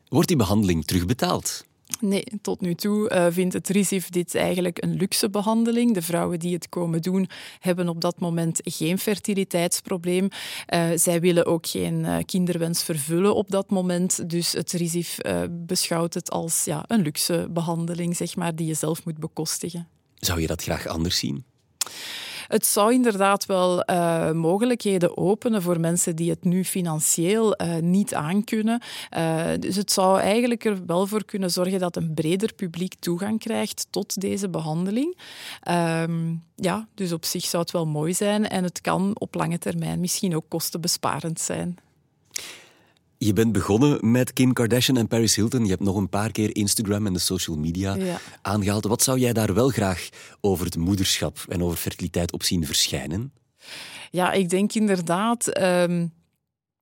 Wordt 0.09 0.27
die 0.27 0.37
behandeling 0.37 0.85
terugbetaald? 0.85 1.63
Nee, 2.01 2.23
tot 2.41 2.61
nu 2.61 2.75
toe 2.75 3.11
uh, 3.11 3.27
vindt 3.29 3.53
het 3.53 3.69
RISIF 3.69 4.09
dit 4.09 4.35
eigenlijk 4.35 4.83
een 4.83 4.93
luxe 4.93 5.29
behandeling. 5.29 5.93
De 5.93 6.01
vrouwen 6.01 6.39
die 6.39 6.53
het 6.53 6.69
komen 6.69 7.01
doen, 7.01 7.29
hebben 7.59 7.89
op 7.89 8.01
dat 8.01 8.19
moment 8.19 8.59
geen 8.63 8.99
fertiliteitsprobleem. 8.99 10.27
Uh, 10.73 10.89
zij 10.95 11.19
willen 11.19 11.45
ook 11.45 11.67
geen 11.67 11.99
uh, 11.99 12.17
kinderwens 12.25 12.83
vervullen 12.83 13.35
op 13.35 13.51
dat 13.51 13.69
moment. 13.69 14.29
Dus 14.29 14.51
het 14.51 14.71
RISIF 14.71 15.17
beschouwt 15.49 16.13
het 16.13 16.31
als 16.31 16.63
ja, 16.63 16.83
een 16.87 17.01
luxe 17.01 17.47
behandeling, 17.51 18.15
zeg 18.15 18.35
maar, 18.35 18.55
die 18.55 18.67
je 18.67 18.73
zelf 18.73 19.05
moet 19.05 19.17
bekostigen. 19.17 19.87
Zou 20.15 20.41
je 20.41 20.47
dat 20.47 20.63
graag 20.63 20.87
anders 20.87 21.17
zien? 21.17 21.43
Het 22.49 22.65
zou 22.65 22.93
inderdaad 22.93 23.45
wel 23.45 23.83
uh, 23.89 24.31
mogelijkheden 24.31 25.17
openen 25.17 25.61
voor 25.61 25.79
mensen 25.79 26.15
die 26.15 26.29
het 26.29 26.43
nu 26.43 26.65
financieel 26.65 27.61
uh, 27.61 27.75
niet 27.75 28.13
aankunnen. 28.13 28.81
Uh, 29.17 29.45
dus 29.59 29.75
het 29.75 29.91
zou 29.91 30.19
eigenlijk 30.19 30.65
er 30.65 30.85
wel 30.85 31.07
voor 31.07 31.25
kunnen 31.25 31.51
zorgen 31.51 31.79
dat 31.79 31.95
een 31.95 32.13
breder 32.13 32.53
publiek 32.53 32.93
toegang 32.99 33.39
krijgt 33.39 33.87
tot 33.89 34.21
deze 34.21 34.49
behandeling. 34.49 35.17
Ehm, 35.61 36.33
ja, 36.55 36.87
dus 36.95 37.11
op 37.11 37.25
zich 37.25 37.45
zou 37.45 37.63
het 37.63 37.71
wel 37.71 37.85
mooi 37.85 38.13
zijn 38.13 38.49
en 38.49 38.63
het 38.63 38.81
kan 38.81 39.11
op 39.13 39.35
lange 39.35 39.57
termijn 39.57 39.99
misschien 39.99 40.35
ook 40.35 40.45
kostenbesparend 40.47 41.39
zijn. 41.39 41.77
Je 43.21 43.33
bent 43.33 43.51
begonnen 43.51 44.11
met 44.11 44.33
Kim 44.33 44.53
Kardashian 44.53 44.97
en 44.97 45.07
Paris 45.07 45.35
Hilton. 45.35 45.63
Je 45.63 45.69
hebt 45.69 45.83
nog 45.83 45.95
een 45.95 46.09
paar 46.09 46.31
keer 46.31 46.55
Instagram 46.55 47.05
en 47.05 47.13
de 47.13 47.19
social 47.19 47.57
media 47.57 47.95
ja. 47.95 48.19
aangehaald. 48.41 48.85
Wat 48.85 49.03
zou 49.03 49.19
jij 49.19 49.33
daar 49.33 49.53
wel 49.53 49.69
graag 49.69 50.09
over 50.41 50.65
het 50.65 50.77
moederschap 50.77 51.37
en 51.47 51.63
over 51.63 51.77
fertiliteit 51.77 52.31
op 52.31 52.43
zien 52.43 52.65
verschijnen? 52.65 53.33
Ja, 54.11 54.31
ik 54.31 54.49
denk 54.49 54.73
inderdaad. 54.73 55.61
Um 55.61 56.13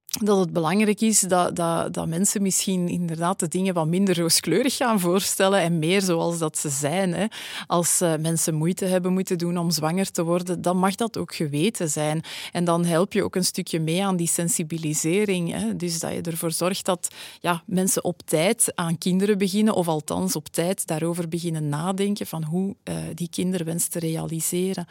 dat 0.08 0.40
het 0.40 0.54
belangrijk 0.54 1.02
is 1.02 1.20
dat, 1.20 1.56
dat, 1.56 1.94
dat 1.94 2.08
mensen 2.08 2.42
misschien 2.42 2.88
inderdaad 2.88 3.40
de 3.40 3.48
dingen 3.48 3.74
wat 3.74 3.88
minder 3.88 4.20
rooskleurig 4.20 4.76
gaan 4.76 5.00
voorstellen 5.00 5.60
en 5.60 5.80
meer 5.80 6.02
zoals 6.02 6.38
dat 6.38 6.58
ze 6.58 6.70
zijn. 6.70 7.14
Hè. 7.14 7.26
Als 7.68 8.02
uh, 8.02 8.14
mensen 8.20 8.56
moeite 8.56 8.86
hebben 8.86 9.14
moeten 9.14 9.38
doen 9.38 9.58
om 9.58 9.72
zwanger 9.72 10.12
te 10.12 10.24
worden, 10.24 10.62
dan 10.62 10.78
mag 10.78 10.96
dat 10.96 11.18
ook 11.18 11.36
geweten 11.36 11.90
zijn. 11.90 12.24
En 12.52 12.66
dan 12.66 12.86
help 12.86 13.14
je 13.14 13.24
ook 13.24 13.36
een 13.36 13.46
stukje 13.46 13.80
mee 13.80 14.06
aan 14.06 14.16
die 14.16 14.28
sensibilisering. 14.28 15.52
Hè. 15.52 15.76
Dus 15.76 16.00
dat 16.00 16.12
je 16.12 16.22
ervoor 16.22 16.52
zorgt 16.52 16.86
dat 16.86 17.08
ja, 17.40 17.64
mensen 17.66 18.04
op 18.04 18.22
tijd 18.26 18.72
aan 18.76 18.98
kinderen 18.98 19.38
beginnen, 19.38 19.74
of 19.74 19.88
althans 19.88 20.36
op 20.36 20.48
tijd 20.48 20.88
daarover 20.88 21.28
beginnen 21.28 21.70
nadenken 21.70 22.28
van 22.28 22.44
hoe 22.44 22.76
uh, 22.84 22.96
die 23.14 23.30
kinderwens 23.30 23.88
te 23.88 24.00
realiseren. 24.00 24.88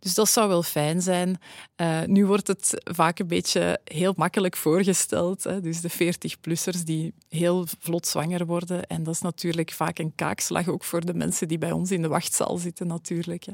Dus 0.00 0.14
dat 0.14 0.28
zou 0.28 0.48
wel 0.48 0.62
fijn 0.62 1.02
zijn. 1.02 1.40
Uh, 1.76 1.98
nu 2.06 2.26
wordt 2.26 2.46
het 2.46 2.82
vaak 2.84 3.18
een 3.18 3.26
beetje 3.26 3.80
heel 3.84 4.12
makkelijk 4.16 4.56
voorgesteld. 4.70 5.44
Hè. 5.44 5.60
Dus 5.60 5.80
de 5.80 5.90
40-plussers 5.90 6.82
die 6.84 7.12
heel 7.28 7.66
vlot 7.78 8.06
zwanger 8.06 8.46
worden. 8.46 8.86
En 8.86 9.02
dat 9.02 9.14
is 9.14 9.20
natuurlijk 9.20 9.70
vaak 9.72 9.98
een 9.98 10.12
kaakslag 10.14 10.68
ook 10.68 10.84
voor 10.84 11.04
de 11.04 11.14
mensen 11.14 11.48
die 11.48 11.58
bij 11.58 11.72
ons 11.72 11.90
in 11.90 12.02
de 12.02 12.08
wachtzaal 12.08 12.56
zitten 12.56 12.86
natuurlijk. 12.86 13.44
Hè. 13.44 13.52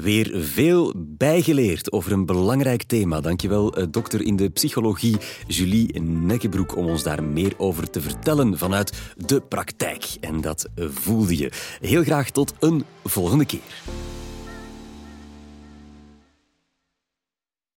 Weer 0.00 0.30
veel 0.42 0.92
bijgeleerd 0.96 1.92
over 1.92 2.12
een 2.12 2.26
belangrijk 2.26 2.82
thema. 2.82 3.20
Dankjewel, 3.20 3.74
eh, 3.74 3.86
dokter 3.90 4.22
in 4.22 4.36
de 4.36 4.48
psychologie 4.48 5.16
Julie 5.46 6.00
Nekkebroek, 6.00 6.76
om 6.76 6.86
ons 6.86 7.02
daar 7.02 7.22
meer 7.22 7.54
over 7.56 7.90
te 7.90 8.00
vertellen 8.00 8.58
vanuit 8.58 8.92
de 9.16 9.40
praktijk. 9.40 10.04
En 10.20 10.40
dat 10.40 10.68
voelde 10.76 11.36
je. 11.36 11.50
Heel 11.80 12.02
graag 12.02 12.30
tot 12.30 12.52
een 12.60 12.84
volgende 13.04 13.44
keer. 13.44 13.60